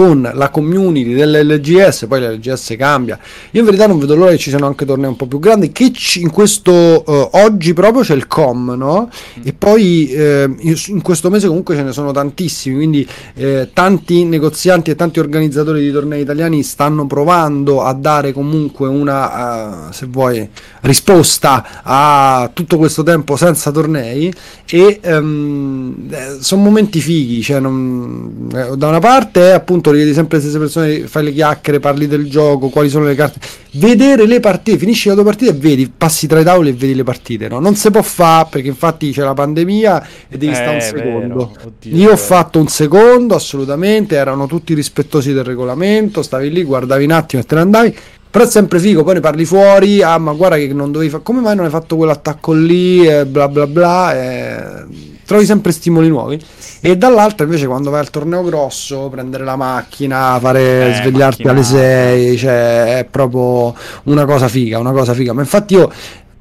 con 0.00 0.30
la 0.32 0.48
community 0.48 1.12
dell'LGS, 1.12 2.06
poi 2.06 2.22
l'LGS 2.22 2.74
cambia. 2.78 3.18
Io 3.50 3.60
in 3.60 3.66
verità 3.66 3.86
non 3.86 3.98
vedo 3.98 4.14
l'ora 4.14 4.30
che 4.30 4.38
ci 4.38 4.48
siano 4.48 4.64
anche 4.64 4.86
tornei 4.86 5.10
un 5.10 5.16
po' 5.16 5.26
più 5.26 5.38
grandi, 5.38 5.72
che 5.72 5.92
in 6.14 6.30
questo 6.30 6.72
uh, 6.72 7.28
oggi 7.32 7.74
proprio 7.74 8.02
c'è 8.02 8.14
il 8.14 8.26
com, 8.26 8.72
no? 8.78 9.10
Mm. 9.10 9.42
E 9.44 9.52
poi 9.52 10.08
eh, 10.08 10.48
in 10.58 11.02
questo 11.02 11.28
mese 11.28 11.48
comunque 11.48 11.76
ce 11.76 11.82
ne 11.82 11.92
sono 11.92 12.12
tantissimi, 12.12 12.76
quindi 12.76 13.06
eh, 13.34 13.68
tanti 13.74 14.24
negozianti 14.24 14.90
e 14.90 14.94
tanti 14.94 15.20
organizzatori 15.20 15.82
di 15.82 15.92
tornei 15.92 16.22
italiani 16.22 16.62
stanno 16.62 17.06
provando 17.06 17.82
a 17.82 17.92
dare 17.92 18.32
comunque 18.32 18.88
una, 18.88 19.88
uh, 19.88 19.92
se 19.92 20.06
vuoi, 20.06 20.48
risposta 20.80 21.82
a 21.82 22.50
tutto 22.54 22.78
questo 22.78 23.02
tempo 23.02 23.36
senza 23.36 23.70
tornei 23.70 24.32
e 24.66 24.98
um, 25.04 26.40
sono 26.40 26.62
momenti 26.62 27.00
fighi, 27.00 27.42
cioè 27.42 27.60
non, 27.60 28.48
eh, 28.54 28.76
da 28.78 28.88
una 28.88 29.00
parte 29.00 29.50
è 29.50 29.52
appunto 29.52 29.89
appunto 29.90 29.92
richiedi 29.92 30.14
sempre 30.14 30.36
le 30.36 30.42
stesse 30.42 30.58
persone, 30.58 31.06
fai 31.06 31.24
le 31.24 31.32
chiacchiere, 31.32 31.80
parli 31.80 32.06
del 32.06 32.28
gioco, 32.28 32.68
quali 32.68 32.88
sono 32.88 33.04
le 33.04 33.14
carte. 33.14 33.40
Vedere 33.72 34.26
le 34.26 34.40
partite, 34.40 34.78
finisci 34.78 35.08
la 35.08 35.14
tua 35.14 35.24
partita 35.24 35.50
e 35.50 35.54
vedi, 35.54 35.90
passi 35.94 36.26
tra 36.26 36.40
i 36.40 36.44
tavoli 36.44 36.70
e 36.70 36.72
vedi 36.72 36.94
le 36.94 37.04
partite. 37.04 37.48
No? 37.48 37.58
Non 37.60 37.74
si 37.76 37.90
può 37.90 38.02
fare 38.02 38.48
perché 38.50 38.68
infatti 38.68 39.10
c'è 39.12 39.22
la 39.22 39.34
pandemia 39.34 40.06
e 40.28 40.38
devi 40.38 40.52
eh, 40.52 40.54
stare 40.54 40.74
un 40.74 40.80
secondo. 40.80 41.56
Oddio, 41.64 41.96
Io 41.96 42.12
ho 42.12 42.16
fatto 42.16 42.58
un 42.58 42.68
secondo, 42.68 43.34
assolutamente, 43.34 44.16
erano 44.16 44.46
tutti 44.46 44.74
rispettosi 44.74 45.32
del 45.32 45.44
regolamento, 45.44 46.22
stavi 46.22 46.50
lì, 46.50 46.62
guardavi 46.62 47.04
un 47.04 47.12
attimo 47.12 47.42
e 47.42 47.44
te 47.44 47.54
ne 47.56 47.60
andavi 47.60 47.96
Però 48.30 48.44
è 48.44 48.48
sempre 48.48 48.78
figo, 48.78 49.02
poi 49.02 49.14
ne 49.14 49.20
parli 49.20 49.44
fuori, 49.44 50.02
ah 50.02 50.18
ma 50.18 50.32
guarda 50.32 50.56
che 50.56 50.72
non 50.72 50.92
dovevi 50.92 51.10
fare, 51.10 51.22
come 51.22 51.40
mai 51.40 51.56
non 51.56 51.64
hai 51.64 51.70
fatto 51.70 51.96
quell'attacco 51.96 52.52
lì, 52.52 53.06
e 53.06 53.26
bla 53.26 53.48
bla 53.48 53.66
bla, 53.66 54.14
e... 54.14 55.18
trovi 55.30 55.44
sempre 55.46 55.70
stimoli 55.70 56.08
nuovi. 56.08 56.42
E 56.80 56.96
dall'altra 56.96 57.44
invece 57.44 57.68
quando 57.68 57.88
vai 57.90 58.00
al 58.00 58.10
torneo 58.10 58.42
grosso, 58.42 59.08
prendere 59.08 59.44
la 59.44 59.54
macchina, 59.54 60.36
fare, 60.40 60.90
Eh, 60.90 60.94
svegliarti 60.94 61.42
alle 61.42 61.60
macchina. 61.60 61.78
6, 61.78 62.36
cioè 62.36 62.98
è 62.98 63.04
proprio 63.04 63.72
una 64.04 64.24
cosa 64.24 64.48
figa, 64.48 64.80
una 64.80 64.90
cosa 64.90 65.14
figa. 65.14 65.32
Ma 65.32 65.42
infatti 65.42 65.74
io, 65.74 65.88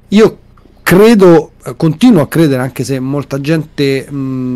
io 0.08 0.38
credo, 0.82 1.52
continuo 1.78 2.23
a 2.23 2.28
credere, 2.28 2.63
anche 2.63 2.84
se 2.84 2.99
molta 2.99 3.39
gente 3.39 4.10
mh, 4.10 4.15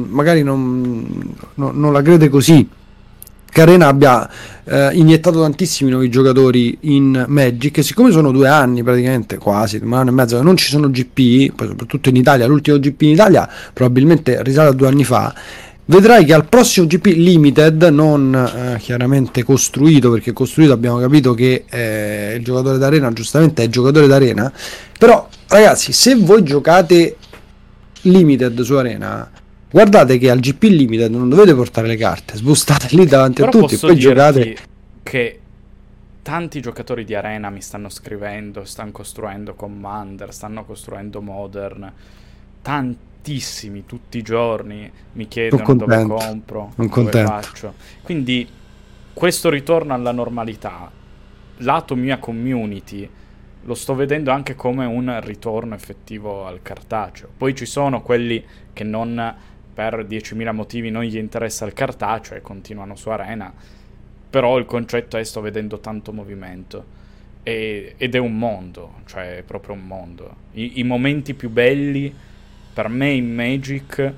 magari 0.10 0.42
non, 0.42 1.36
no- 1.54 1.72
non 1.72 1.94
la 1.94 2.02
crede 2.02 2.28
così, 2.30 2.68
che 3.54 3.62
Arena 3.62 3.88
abbia 3.88 4.28
eh, 4.64 4.90
iniettato 4.94 5.40
tantissimi 5.40 5.92
nuovi 5.92 6.10
giocatori 6.10 6.76
in 6.82 7.26
Magic 7.28 7.78
e 7.78 7.84
siccome 7.84 8.10
sono 8.12 8.32
due 8.32 8.48
anni 8.48 8.82
praticamente, 8.82 9.38
quasi, 9.38 9.80
un 9.82 9.94
anno 9.94 10.10
e 10.10 10.14
mezzo, 10.14 10.38
che 10.38 10.44
non 10.44 10.58
ci 10.58 10.70
sono 10.70 10.90
GP, 10.90 11.54
poi 11.54 11.68
soprattutto 11.68 12.10
in 12.10 12.16
Italia, 12.16 12.48
l'ultimo 12.48 12.80
GP 12.80 13.02
in 13.04 13.10
Italia 13.10 13.48
probabilmente 13.72 14.42
risale 14.42 14.70
a 14.70 14.72
due 14.72 14.88
anni 14.88 15.04
fa, 15.04 15.36
vedrai 15.86 16.26
che 16.26 16.34
al 16.34 16.46
prossimo 16.46 16.88
GP 16.88 17.06
Limited, 17.06 17.84
non 17.84 18.34
eh, 18.34 18.80
chiaramente 18.80 19.44
costruito, 19.44 20.10
perché 20.10 20.34
costruito 20.34 20.74
abbiamo 20.74 20.98
capito 20.98 21.36
che 21.36 21.66
eh, 21.70 22.34
il 22.38 22.44
giocatore 22.44 22.80
d'arena 22.80 23.14
giustamente 23.14 23.62
è 23.62 23.70
giocatore 23.70 24.08
d'arena, 24.08 24.52
però 24.98 25.30
ragazzi 25.48 25.92
se 25.92 26.16
voi 26.16 26.42
giocate 26.42 27.18
Limited 28.02 28.60
su 28.62 28.74
Arena, 28.74 29.30
guardate 29.74 30.20
che 30.20 30.30
al 30.30 30.40
GP 30.40 30.62
Limited 30.64 31.12
non 31.12 31.30
dovete 31.30 31.56
portare 31.56 31.88
le 31.88 31.98
carte, 31.98 32.36
sbustate 32.36 32.96
lì 32.96 33.06
davanti 33.06 33.42
Però 33.42 33.48
a 33.48 33.52
tutti 33.52 33.74
e 33.74 33.80
poi 33.80 33.98
giocate. 33.98 34.58
che 35.02 35.40
tanti 36.22 36.62
giocatori 36.62 37.04
di 37.04 37.16
Arena 37.16 37.50
mi 37.50 37.62
stanno 37.62 37.90
scrivendo, 37.90 38.64
stanno 38.66 38.92
costruendo 38.92 39.56
Commander, 39.56 40.32
stanno 40.32 40.64
costruendo 40.64 41.22
Modern, 41.22 41.92
tantissimi 42.62 43.86
tutti 43.86 44.20
i 44.20 44.22
giorni 44.22 44.90
mi 45.14 45.28
chiedono 45.28 45.66
Sono 45.66 45.78
dove 45.78 45.96
contento, 45.96 46.16
compro, 46.16 46.72
sono 46.76 46.88
dove 46.88 46.90
contento. 46.90 47.32
faccio. 47.32 47.74
Quindi 48.04 48.48
questo 49.14 49.50
ritorno 49.50 49.94
alla 49.94 50.12
normalità, 50.12 50.90
lato 51.58 51.96
mia 51.96 52.20
community, 52.20 53.10
lo 53.66 53.74
sto 53.76 53.96
vedendo 53.96 54.32
anche 54.32 54.56
come 54.56 54.86
un 54.86 55.20
ritorno 55.22 55.74
effettivo 55.74 56.46
al 56.46 56.62
cartaceo. 56.62 57.30
Poi 57.36 57.56
ci 57.56 57.66
sono 57.66 58.02
quelli 58.02 58.44
che 58.74 58.84
non 58.84 59.36
per 59.74 60.06
10.000 60.06 60.54
motivi 60.54 60.90
non 60.90 61.04
gli 61.04 61.18
interessa 61.18 61.66
il 61.66 61.74
cartaceo 61.74 62.38
e 62.38 62.42
continuano 62.42 62.96
su 62.96 63.10
Arena, 63.10 63.52
però 64.30 64.58
il 64.58 64.66
concetto 64.66 65.18
è 65.18 65.24
sto 65.24 65.42
vedendo 65.42 65.80
tanto 65.80 66.12
movimento. 66.12 67.02
E- 67.44 67.96
ed 67.98 68.16
è 68.16 68.20
un 68.20 68.38
mondo, 68.38 69.02
cioè 69.06 69.38
è 69.38 69.44
proprio 69.44 69.76
un 69.76 69.86
mondo. 69.86 70.36
I, 70.54 70.80
I 70.80 70.84
momenti 70.84 71.34
più 71.34 71.50
belli 71.50 72.14
per 72.74 72.88
me 72.88 73.12
in 73.12 73.34
Magic 73.34 74.14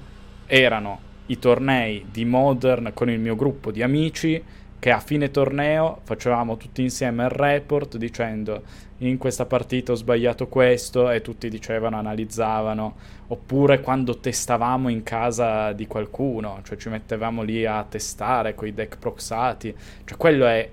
erano 0.46 1.00
i 1.28 1.39
tornei 1.39 2.06
di 2.12 2.24
Modern 2.24 2.91
con 2.94 3.10
il 3.10 3.20
mio 3.20 3.36
gruppo 3.36 3.72
di 3.72 3.82
amici 3.82 4.41
che 4.86 4.91
a 4.91 5.00
fine 5.00 5.32
torneo 5.32 6.02
facevamo 6.04 6.58
tutti 6.58 6.84
insieme 6.84 7.24
il 7.24 7.32
report 7.32 7.98
dicendo 7.98 8.62
in 9.00 9.17
questa 9.17 9.48
partita 9.48 9.93
ho 9.93 9.95
sbagliato 9.95 10.48
questo 10.48 11.10
e 11.10 11.21
tutti 11.21 11.50
dicevano, 11.50 11.98
analizzavano, 11.98 12.95
oppure 13.30 13.80
quando 13.82 14.19
testavamo 14.19 14.89
in 14.89 15.02
casa 15.02 15.71
di 15.71 15.88
qualcuno, 15.88 16.60
cioè 16.63 16.78
ci 16.78 16.89
mettevamo 16.89 17.41
lì 17.41 17.65
a 17.65 17.84
testare 17.84 18.54
con 18.54 18.67
i 18.67 18.76
deck 18.76 19.00
proxati, 19.00 19.74
cioè 20.04 20.17
quello 20.19 20.45
è 20.45 20.69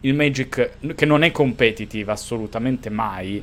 il 0.00 0.14
Magic 0.14 0.94
che 0.96 1.06
non 1.06 1.22
è 1.22 1.30
competitive 1.30 2.10
assolutamente 2.10 2.90
mai, 2.90 3.40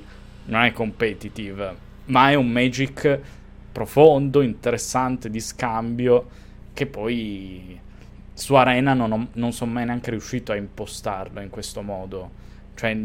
non 0.48 0.64
è 0.64 0.74
competitive, 0.74 1.74
ma 2.08 2.32
è 2.32 2.34
un 2.34 2.50
Magic 2.50 3.18
profondo, 3.72 4.42
interessante, 4.42 5.30
di 5.30 5.40
scambio, 5.40 6.28
che 6.74 6.86
poi 6.86 7.80
su 8.34 8.56
Arena 8.56 8.94
non, 8.94 9.12
ho- 9.12 9.30
non 9.34 9.52
sono 9.54 9.72
mai 9.72 9.86
neanche 9.86 10.12
riuscito 10.12 10.52
a 10.52 10.56
impostarlo 10.56 11.42
in 11.42 11.50
questo 11.50 11.82
modo. 11.82 12.32
Cioè, 12.74 12.98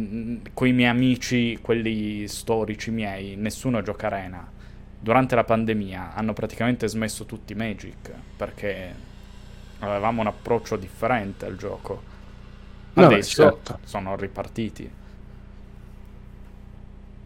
con 0.54 0.66
i 0.68 0.72
miei 0.72 0.88
amici, 0.90 1.58
quelli 1.60 2.26
storici 2.28 2.90
miei, 2.90 3.36
nessuno 3.36 3.82
gioca 3.82 4.06
Arena. 4.06 4.50
Durante 4.98 5.34
la 5.34 5.44
pandemia 5.44 6.14
hanno 6.14 6.32
praticamente 6.32 6.88
smesso 6.88 7.26
tutti 7.26 7.54
Magic, 7.54 8.10
perché 8.36 8.94
avevamo 9.80 10.20
un 10.22 10.28
approccio 10.28 10.76
differente 10.76 11.46
al 11.46 11.56
gioco. 11.56 12.02
No, 12.94 13.06
Adesso 13.06 13.30
certo. 13.34 13.80
sono 13.82 14.16
ripartiti. 14.16 14.90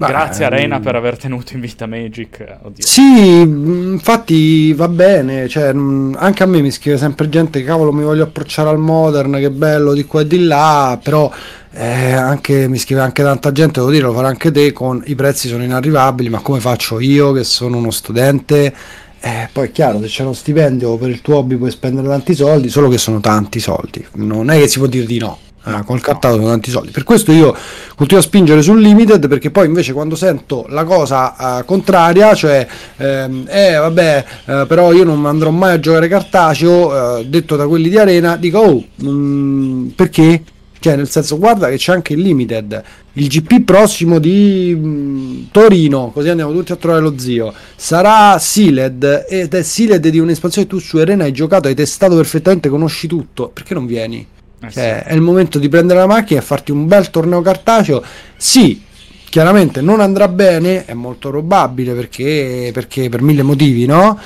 Ma, 0.00 0.06
Grazie 0.06 0.46
ehm, 0.46 0.52
Arena 0.52 0.80
per 0.80 0.94
aver 0.94 1.18
tenuto 1.18 1.52
in 1.52 1.60
vita 1.60 1.84
Magic. 1.86 2.56
Oddio. 2.62 2.86
Sì, 2.86 3.44
mh, 3.44 3.92
infatti 3.92 4.72
va 4.72 4.88
bene, 4.88 5.46
cioè, 5.46 5.74
mh, 5.74 6.16
anche 6.18 6.42
a 6.42 6.46
me 6.46 6.62
mi 6.62 6.70
scrive 6.70 6.96
sempre 6.96 7.28
gente, 7.28 7.62
cavolo 7.62 7.92
mi 7.92 8.02
voglio 8.02 8.22
approcciare 8.24 8.70
al 8.70 8.78
modern, 8.78 9.34
che 9.34 9.50
bello 9.50 9.92
di 9.92 10.06
qua 10.06 10.22
e 10.22 10.26
di 10.26 10.44
là, 10.44 10.98
però 11.02 11.30
eh, 11.72 12.12
anche, 12.12 12.66
mi 12.66 12.78
scrive 12.78 13.02
anche 13.02 13.22
tanta 13.22 13.52
gente, 13.52 13.80
devo 13.80 13.92
dire, 13.92 14.04
lo 14.04 14.14
farai 14.14 14.30
anche 14.30 14.50
te, 14.50 14.72
con 14.72 15.02
i 15.04 15.14
prezzi 15.14 15.48
sono 15.48 15.64
inarrivabili, 15.64 16.30
ma 16.30 16.40
come 16.40 16.60
faccio 16.60 16.98
io 16.98 17.32
che 17.32 17.44
sono 17.44 17.76
uno 17.76 17.90
studente? 17.90 18.74
Eh, 19.20 19.50
poi 19.52 19.66
è 19.66 19.70
chiaro, 19.70 20.00
se 20.00 20.06
c'è 20.06 20.22
uno 20.22 20.32
stipendio 20.32 20.96
per 20.96 21.10
il 21.10 21.20
tuo 21.20 21.36
hobby 21.36 21.56
puoi 21.56 21.70
spendere 21.70 22.08
tanti 22.08 22.34
soldi, 22.34 22.70
solo 22.70 22.88
che 22.88 22.96
sono 22.96 23.20
tanti 23.20 23.60
soldi, 23.60 24.02
non 24.12 24.48
è 24.48 24.58
che 24.58 24.66
si 24.66 24.78
può 24.78 24.86
dire 24.86 25.04
di 25.04 25.18
no. 25.18 25.38
Eh, 25.62 25.82
col 25.84 26.00
cartato 26.00 26.36
sono 26.36 26.48
tanti 26.48 26.70
soldi. 26.70 26.90
Per 26.90 27.04
questo 27.04 27.32
io 27.32 27.54
continuo 27.94 28.22
a 28.22 28.26
spingere 28.26 28.62
sul 28.62 28.80
limited 28.80 29.28
perché 29.28 29.50
poi 29.50 29.66
invece 29.66 29.92
quando 29.92 30.16
sento 30.16 30.64
la 30.68 30.84
cosa 30.84 31.58
eh, 31.58 31.64
contraria, 31.66 32.34
cioè 32.34 32.66
ehm, 32.96 33.44
eh 33.46 33.74
vabbè, 33.74 34.24
eh, 34.46 34.64
però 34.66 34.92
io 34.92 35.04
non 35.04 35.26
andrò 35.26 35.50
mai 35.50 35.74
a 35.74 35.80
giocare 35.80 36.08
cartaceo, 36.08 37.18
eh, 37.18 37.26
detto 37.26 37.56
da 37.56 37.66
quelli 37.66 37.90
di 37.90 37.98
arena, 37.98 38.36
dico 38.36 38.58
oh, 38.58 38.84
mm, 39.04 39.88
perché? 39.88 40.42
Cioè, 40.80 40.96
nel 40.96 41.10
senso, 41.10 41.36
guarda 41.36 41.68
che 41.68 41.76
c'è 41.76 41.92
anche 41.92 42.14
il 42.14 42.20
limited, 42.20 42.82
il 43.12 43.28
GP 43.28 43.64
prossimo 43.64 44.18
di 44.18 44.74
mm, 44.74 45.42
Torino, 45.50 46.10
così 46.10 46.30
andiamo 46.30 46.52
tutti 46.52 46.72
a 46.72 46.76
trovare 46.76 47.02
lo 47.02 47.18
zio. 47.18 47.52
Sarà 47.76 48.38
Sealed 48.38 49.26
ed 49.28 49.52
è 49.52 49.62
Sealed 49.62 50.08
di 50.08 50.18
un'espansione 50.18 50.66
che 50.66 50.74
tu 50.74 50.80
su 50.80 50.96
Arena 50.96 51.24
hai 51.24 51.32
giocato, 51.32 51.68
hai 51.68 51.74
testato 51.74 52.16
perfettamente, 52.16 52.70
conosci 52.70 53.06
tutto. 53.06 53.50
Perché 53.52 53.74
non 53.74 53.84
vieni? 53.84 54.26
Eh 54.62 54.70
Cioè, 54.70 55.02
sì. 55.04 55.08
è 55.10 55.14
il 55.14 55.20
momento 55.20 55.58
di 55.58 55.68
prendere 55.68 56.00
la 56.00 56.06
macchina 56.06 56.40
e 56.40 56.42
farti 56.42 56.70
un 56.70 56.86
bel 56.86 57.10
torneo 57.10 57.40
cartaceo. 57.42 58.02
Sì, 58.36 58.82
chiaramente 59.28 59.80
non 59.80 60.00
andrà 60.00 60.28
bene, 60.28 60.84
è 60.84 60.94
molto 60.94 61.30
probabile 61.30 61.94
perché, 61.94 62.70
perché 62.72 63.08
per 63.08 63.22
mille 63.22 63.42
motivi, 63.42 63.86
no? 63.86 64.18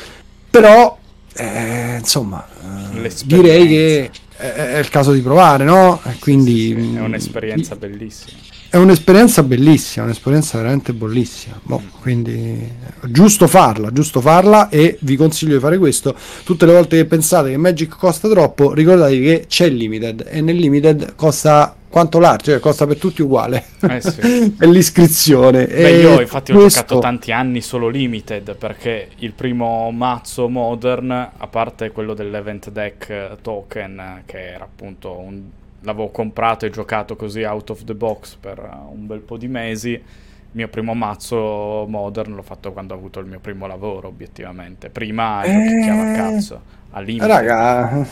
Però, 0.51 0.99
eh, 1.35 1.97
insomma, 1.99 2.47
eh, 2.93 3.13
direi 3.25 3.67
che 3.69 4.11
è, 4.37 4.53
è 4.75 4.79
il 4.79 4.89
caso 4.89 5.13
di 5.13 5.21
provare, 5.21 5.65
no? 5.65 6.01
Quindi 6.19 6.73
Sì, 6.75 6.97
è 6.97 7.01
mm, 7.01 7.05
un'esperienza 7.05 7.77
bellissima. 7.77 8.39
È 8.75 8.77
un'esperienza 8.79 9.45
bellissima, 9.45 10.05
un'esperienza 10.05 10.59
veramente 10.59 10.93
bellissima. 10.93 11.61
Boh, 11.63 11.81
quindi 12.01 12.59
è 13.03 13.07
giusto 13.07 13.47
farla, 13.47 13.93
giusto 13.93 14.21
farla 14.21 14.69
e 14.69 14.99
vi 15.03 15.15
consiglio 15.15 15.55
di 15.55 15.61
fare 15.61 15.79
questo. 15.79 16.13
Tutte 16.43 16.67
le 16.67 16.73
volte 16.73 16.97
che 16.97 17.05
pensate 17.05 17.51
che 17.51 17.57
Magic 17.57 17.97
costa 17.97 18.29
troppo, 18.29 18.73
ricordatevi 18.73 19.25
che 19.25 19.45
c'è 19.47 19.67
il 19.67 19.77
limited 19.77 20.27
e 20.29 20.41
nel 20.41 20.57
limited 20.57 21.15
costa 21.15 21.77
quanto 21.89 22.19
l'arte, 22.19 22.51
cioè 22.51 22.59
costa 22.59 22.85
per 22.85 22.97
tutti 22.99 23.23
uguale. 23.23 23.65
Eh 23.89 24.01
sì. 24.01 24.57
è 24.59 24.67
l'iscrizione. 24.67 25.67
Beh, 25.67 25.87
E 25.91 26.01
io 26.01 26.21
infatti 26.21 26.51
ho 26.51 26.57
questo- 26.57 26.81
giocato 26.81 26.99
tanti 26.99 27.31
anni 27.31 27.61
solo 27.61 27.87
limited 27.87 28.57
perché 28.57 29.11
il 29.19 29.35
primo 29.35 29.89
mazzo 29.93 30.49
modern, 30.49 31.13
a 31.13 31.47
parte 31.47 31.93
quello 31.93 32.13
dell'event 32.13 32.71
deck 32.73 33.09
eh, 33.09 33.37
token, 33.41 33.99
eh, 34.01 34.23
che 34.27 34.53
era 34.53 34.65
appunto 34.65 35.17
un... 35.17 35.43
l'avevo 35.85 36.09
comprato 36.09 36.67
e 36.67 36.71
giocato 36.71 37.17
così 37.17 37.43
out 37.45 37.71
of 37.71 37.85
the 37.85 37.95
box 37.95 38.35
per 38.35 38.59
eh, 38.59 38.93
un 38.93 39.07
bel 39.07 39.21
po' 39.21 39.37
di 39.37 39.49
mesi. 39.49 39.93
Il 39.93 40.61
mio 40.61 40.69
primo 40.69 40.95
mazzo 40.95 41.85
modern 41.89 42.35
l'ho 42.35 42.43
fatto 42.43 42.73
quando 42.73 42.95
ho 42.95 42.97
avuto 42.97 43.21
il 43.21 43.27
mio 43.27 43.41
primo 43.41 43.67
lavoro, 43.67 44.09
obiettivamente. 44.09 44.89
Prima 44.89 45.43
Eh, 45.43 45.53
giochicchiavo 45.53 46.01
a 46.01 46.13
cazzo, 46.15 46.63
a 46.91 47.01
limited. 47.01 47.29
Raga, 47.29 48.07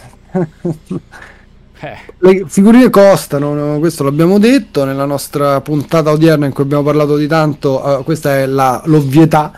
Eh, 1.85 1.97
Le 2.19 2.45
figurine 2.47 2.91
costano, 2.91 3.55
no? 3.55 3.79
questo 3.81 4.05
l'abbiamo 4.05 4.39
detto 4.39 4.85
nella 4.85 5.05
nostra 5.05 5.61
puntata 5.63 6.13
odierna 6.13 6.47
in 6.47 6.53
cui 6.53 6.63
abbiamo 6.63 6.85
parlato 6.85 7.17
di 7.17 7.27
tanto, 7.27 7.99
eh, 7.99 8.05
questa 8.05 8.37
è 8.37 8.47
la- 8.47 8.81
l'ovvietà 8.85 9.51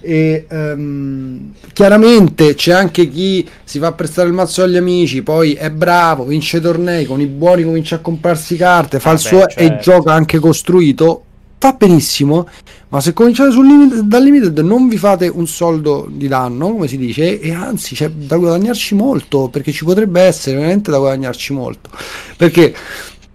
e 0.00 0.46
ehm, 0.48 1.52
chiaramente 1.72 2.54
c'è 2.54 2.70
anche 2.72 3.08
chi 3.08 3.48
si 3.64 3.80
fa 3.80 3.90
prestare 3.94 4.28
il 4.28 4.34
mazzo 4.34 4.62
agli 4.62 4.76
amici, 4.76 5.22
poi 5.22 5.54
è 5.54 5.70
bravo, 5.70 6.22
vince 6.24 6.60
tornei, 6.60 7.04
con 7.04 7.20
i 7.20 7.26
buoni 7.26 7.64
comincia 7.64 7.96
a 7.96 7.98
comprarsi 7.98 8.54
carte, 8.56 9.00
fa 9.00 9.10
il 9.10 9.16
Vabbè, 9.16 9.28
suo 9.28 9.48
e 9.48 9.66
certo. 9.66 9.82
gioca 9.82 10.12
anche 10.12 10.38
costruito, 10.38 11.24
fa 11.58 11.72
benissimo, 11.72 12.46
ma 12.92 13.00
se 13.00 13.14
cominciate 13.14 13.50
sul 13.50 13.66
limit, 13.66 14.00
dal 14.00 14.22
limited 14.22 14.58
non 14.58 14.86
vi 14.86 14.98
fate 14.98 15.26
un 15.26 15.46
soldo 15.46 16.06
di 16.10 16.28
danno, 16.28 16.72
come 16.72 16.88
si 16.88 16.98
dice, 16.98 17.40
e 17.40 17.50
anzi 17.50 17.94
c'è 17.94 18.10
da 18.10 18.36
guadagnarci 18.36 18.94
molto, 18.94 19.48
perché 19.48 19.72
ci 19.72 19.84
potrebbe 19.84 20.20
essere 20.20 20.56
veramente 20.56 20.90
da 20.90 20.98
guadagnarci 20.98 21.54
molto. 21.54 21.88
Perché 22.36 22.74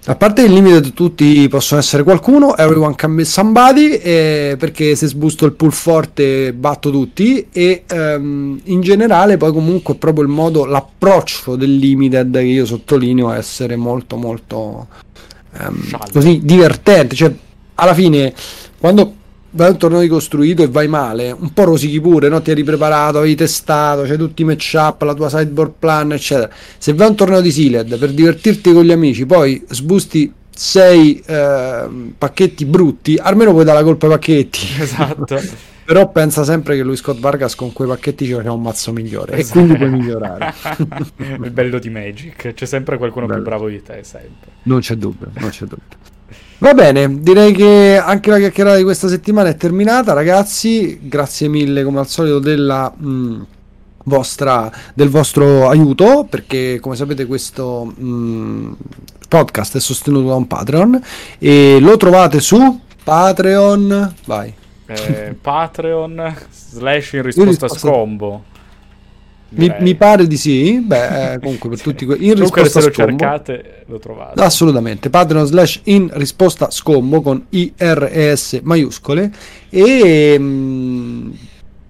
A 0.09 0.15
parte 0.15 0.43
il 0.43 0.53
limite 0.53 0.93
tutti 0.93 1.49
possono 1.49 1.81
essere 1.81 2.01
qualcuno, 2.01 2.55
everyone 2.55 2.95
can 2.95 3.13
be 3.13 3.25
somebody, 3.25 3.89
eh, 3.89 4.55
perché 4.57 4.95
se 4.95 5.05
sbusto 5.07 5.45
il 5.45 5.51
pull 5.51 5.71
forte 5.71 6.53
batto 6.53 6.89
tutti 6.89 7.47
e 7.51 7.83
ehm, 7.85 8.61
in 8.63 8.79
generale 8.79 9.35
poi 9.35 9.51
comunque 9.51 9.95
proprio 9.95 10.23
il 10.23 10.29
modo, 10.29 10.63
l'approccio 10.63 11.57
del 11.57 11.75
limited 11.75 12.31
che 12.31 12.39
io 12.39 12.65
sottolineo 12.65 13.33
essere 13.33 13.75
molto 13.75 14.15
molto 14.15 14.87
ehm, 15.59 15.97
così 16.13 16.39
divertente, 16.41 17.13
cioè 17.13 17.33
alla 17.75 17.93
fine 17.93 18.33
quando 18.77 19.13
vai 19.51 19.67
a 19.67 19.71
un 19.71 19.77
torneo 19.77 19.99
ricostruito 19.99 20.63
e 20.63 20.67
vai 20.67 20.87
male, 20.87 21.31
un 21.31 21.53
po' 21.53 21.63
rosichi 21.63 21.99
pure, 22.01 22.29
no? 22.29 22.41
ti 22.41 22.51
eri 22.51 22.63
preparato, 22.63 23.19
avevi 23.19 23.35
testato, 23.35 24.03
c'hai 24.03 24.17
tutti 24.17 24.41
i 24.41 24.45
match 24.45 24.73
up, 24.75 25.01
la 25.01 25.13
tua 25.13 25.29
sideboard 25.29 25.73
plan, 25.79 26.11
eccetera. 26.13 26.49
Se 26.77 26.93
vai 26.93 27.07
a 27.07 27.09
un 27.09 27.15
torneo 27.15 27.41
di 27.41 27.51
Sealed 27.51 27.97
per 27.97 28.11
divertirti 28.11 28.73
con 28.73 28.83
gli 28.83 28.91
amici, 28.91 29.25
poi 29.25 29.63
sbusti 29.69 30.31
sei 30.49 31.21
eh, 31.25 31.87
pacchetti 32.17 32.65
brutti, 32.65 33.15
almeno 33.15 33.51
puoi 33.51 33.63
dare 33.63 33.77
la 33.77 33.83
colpa 33.83 34.07
ai 34.07 34.11
pacchetti. 34.13 34.59
Esatto. 34.81 35.65
Però 35.87 36.11
pensa 36.11 36.43
sempre 36.43 36.75
che 36.75 36.83
lui 36.83 36.97
Scott 36.97 37.17
Vargas 37.17 37.55
con 37.55 37.71
quei 37.71 37.87
pacchetti 37.87 38.25
ci 38.25 38.33
faceva 38.33 38.51
un 38.51 38.61
mazzo 38.61 38.91
migliore 38.91 39.37
esatto. 39.37 39.59
e 39.59 39.61
quindi 39.61 39.77
puoi 39.77 39.89
migliorare. 39.89 40.53
Il 41.43 41.51
bello 41.51 41.79
di 41.79 41.89
Magic, 41.89 42.53
c'è 42.53 42.65
sempre 42.65 42.97
qualcuno 42.97 43.25
bello. 43.25 43.39
più 43.39 43.49
bravo 43.49 43.69
di 43.69 43.81
te, 43.81 44.01
sempre. 44.03 44.51
Non 44.63 44.81
c'è 44.81 44.95
dubbio, 44.95 45.29
non 45.37 45.49
c'è 45.49 45.63
dubbio. 45.63 46.16
Va 46.59 46.73
bene, 46.73 47.19
direi 47.21 47.53
che 47.53 48.01
anche 48.03 48.31
la 48.31 48.39
chiacchierata 48.39 48.77
di 48.77 48.83
questa 48.83 49.07
settimana 49.07 49.49
è 49.49 49.55
terminata, 49.55 50.13
ragazzi. 50.13 50.99
Grazie 51.03 51.47
mille 51.49 51.83
come 51.83 51.99
al 51.99 52.07
solito 52.07 52.39
della 52.39 52.91
mh, 52.95 53.07
mm, 53.07 53.41
vostra, 54.05 54.71
del 54.95 55.09
vostro 55.09 55.69
aiuto, 55.69 56.25
perché 56.27 56.79
come 56.79 56.95
sapete 56.95 57.27
questo 57.27 57.93
mh, 57.95 58.03
mm, 58.03 58.71
podcast 59.29 59.77
è 59.77 59.79
sostenuto 59.79 60.29
da 60.29 60.35
un 60.35 60.47
Patreon 60.47 60.99
e 61.37 61.77
lo 61.79 61.95
trovate 61.95 62.39
su 62.39 62.81
Patreon. 63.03 64.15
Vai. 64.25 64.51
Eh, 64.87 65.35
Patreon 65.39 66.35
slash 66.49 67.11
in 67.13 67.21
risposta, 67.21 67.49
risposta 67.51 67.77
scombo. 67.77 68.43
Mi, 69.49 69.73
mi, 69.79 69.95
pare 69.95 70.27
di 70.27 70.37
sì. 70.37 70.79
Beh, 70.81 71.33
eh, 71.33 71.39
comunque 71.41 71.69
per 71.69 71.81
tutti 71.81 72.05
que- 72.05 72.17
in 72.19 72.35
risposta 72.35 72.81
se 72.81 72.87
lo 72.87 72.93
scombo, 72.93 73.17
cercate 73.17 73.83
lo 73.85 73.99
trovate. 73.99 74.41
Assolutamente. 74.41 75.09
Patreon 75.09 75.45
slash 75.45 75.81
in 75.85 76.09
risposta 76.13 76.69
scombo 76.69 77.21
con 77.21 77.45
IRS 77.49 78.59
maiuscole. 78.63 79.31
E 79.69 80.37
mh, 80.37 80.43
mm, 80.43 81.31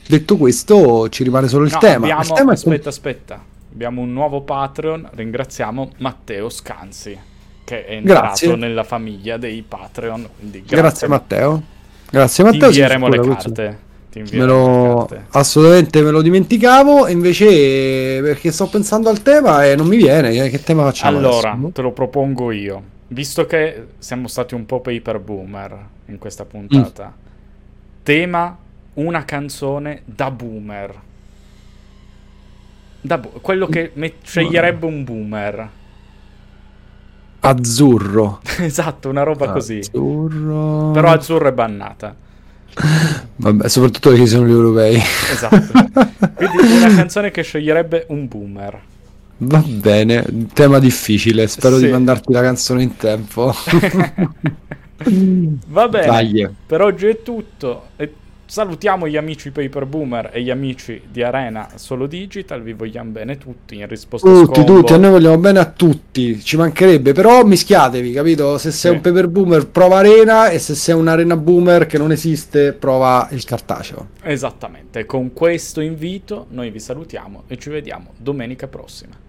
detto 0.08 0.38
questo, 0.38 1.10
ci 1.10 1.24
rimane 1.24 1.48
solo 1.48 1.66
il 1.66 1.72
no, 1.72 1.80
tema. 1.80 2.06
Abbiamo, 2.06 2.22
il 2.22 2.32
tema 2.34 2.52
aspetta, 2.52 2.86
è... 2.86 2.88
aspetta. 2.90 3.44
Abbiamo 3.72 4.02
un 4.02 4.14
nuovo 4.14 4.42
Patreon. 4.42 5.10
Ringraziamo 5.14 5.92
Matteo 5.98 6.50
Scanzi, 6.50 7.18
che 7.64 7.86
è 7.86 7.94
entrato 7.94 8.22
grazie. 8.22 8.56
nella 8.56 8.84
famiglia 8.84 9.38
dei 9.38 9.64
Patreon. 9.68 10.28
Grazie. 10.40 10.78
grazie 10.78 11.08
Matteo. 11.08 11.64
Grazie 12.10 12.44
Matteo. 12.44 12.70
Ti 12.70 12.80
invieremo 12.80 13.08
le 13.08 13.20
carte 13.20 13.86
me 14.32 14.46
lo, 14.46 15.10
assolutamente 15.30 16.02
me 16.02 16.12
lo 16.12 16.22
dimenticavo 16.22 17.08
invece 17.08 18.22
perché 18.22 18.52
sto 18.52 18.68
pensando 18.68 19.10
al 19.10 19.22
tema 19.22 19.66
e 19.66 19.76
non 19.76 19.88
mi 19.88 19.98
viene 19.98 20.50
che 20.50 20.64
tema 20.64 20.84
facciamo 20.84 21.18
allora 21.18 21.52
adesso? 21.52 21.72
te 21.72 21.82
lo 21.82 21.92
propongo 21.92 22.52
io. 22.52 22.96
Visto 23.10 23.46
che 23.46 23.88
siamo 24.00 24.28
stati 24.28 24.54
un 24.54 24.66
po' 24.66 24.82
paper 24.82 25.20
boomer 25.20 25.78
in 26.08 26.18
questa 26.18 26.46
puntata 26.46 27.08
mm. 27.08 28.04
tema 28.04 28.58
una 28.96 29.26
canzone 29.26 30.02
da 30.06 30.32
boomer. 30.32 31.02
Da 33.02 33.18
bo- 33.18 33.40
quello 33.42 33.68
che 33.68 33.92
me- 33.94 34.14
sceglierebbe 34.22 34.86
un 34.86 35.04
boomer. 35.04 35.70
Azzurro. 37.40 38.42
Esatto 38.60 39.10
una 39.10 39.24
roba 39.24 39.54
azzurro. 39.54 39.54
così 39.54 40.92
però 40.94 41.12
azzurro 41.12 41.48
è 41.48 41.52
bannata 41.52 42.16
Vabbè, 43.38 43.70
soprattutto 43.70 44.10
perché 44.10 44.26
sono 44.26 44.48
gli 44.48 44.52
europei. 44.52 44.96
Esatto. 44.96 45.88
Quindi 46.36 46.58
una 46.84 46.96
canzone 46.96 47.32
che 47.32 47.44
sceglierebbe 47.44 48.06
un 48.10 48.28
boomer. 48.28 48.82
Va 49.40 49.64
bene, 49.66 50.26
tema 50.54 50.80
difficile, 50.80 51.48
spero 51.48 51.78
sì. 51.78 51.86
di 51.86 51.92
mandarti 51.92 52.34
la 52.34 52.42
canzone 52.42 52.82
in 52.82 52.98
tempo. 52.98 53.54
Va 55.68 55.88
bene, 55.88 56.06
Dai. 56.08 56.50
per 56.66 56.82
oggi 56.82 57.06
è 57.06 57.22
tutto. 57.22 57.90
E 57.98 58.12
Salutiamo 58.50 59.10
gli 59.10 59.18
amici 59.18 59.52
Paper 59.52 59.86
Boomer 59.86 60.30
e 60.32 60.42
gli 60.42 60.50
amici 60.50 61.02
di 61.12 61.22
Arena 61.22 61.68
Solo 61.76 62.08
Digital, 62.08 62.62
vi 62.62 62.72
vogliamo 62.72 63.12
bene 63.12 63.38
tutti 63.38 63.76
in 63.76 63.86
risposta 63.88 64.26
Tutti, 64.26 64.62
scombo. 64.62 64.80
tutti, 64.80 64.94
a 64.94 64.98
noi 64.98 65.12
vogliamo 65.12 65.38
bene 65.38 65.60
a 65.60 65.66
tutti, 65.66 66.40
ci 66.42 66.56
mancherebbe, 66.56 67.12
però 67.12 67.44
mischiatevi, 67.44 68.14
capito? 68.14 68.58
Se 68.58 68.72
sei 68.72 68.92
sì. 68.92 68.96
un 68.96 69.02
Paper 69.02 69.28
Boomer 69.28 69.68
prova 69.68 69.98
Arena 69.98 70.48
e 70.48 70.60
se 70.60 70.76
sei 70.76 70.96
un 70.96 71.10
Arena 71.10 71.36
Boomer 71.36 71.88
che 71.88 71.98
non 71.98 72.14
esiste 72.14 72.72
prova 72.72 73.28
il 73.32 73.44
cartaceo. 73.44 74.12
Esattamente, 74.24 75.06
con 75.06 75.34
questo 75.34 75.82
invito 75.82 76.46
noi 76.52 76.70
vi 76.70 76.80
salutiamo 76.80 77.44
e 77.48 77.58
ci 77.58 77.70
vediamo 77.70 78.14
domenica 78.16 78.70
prossima. 78.70 79.27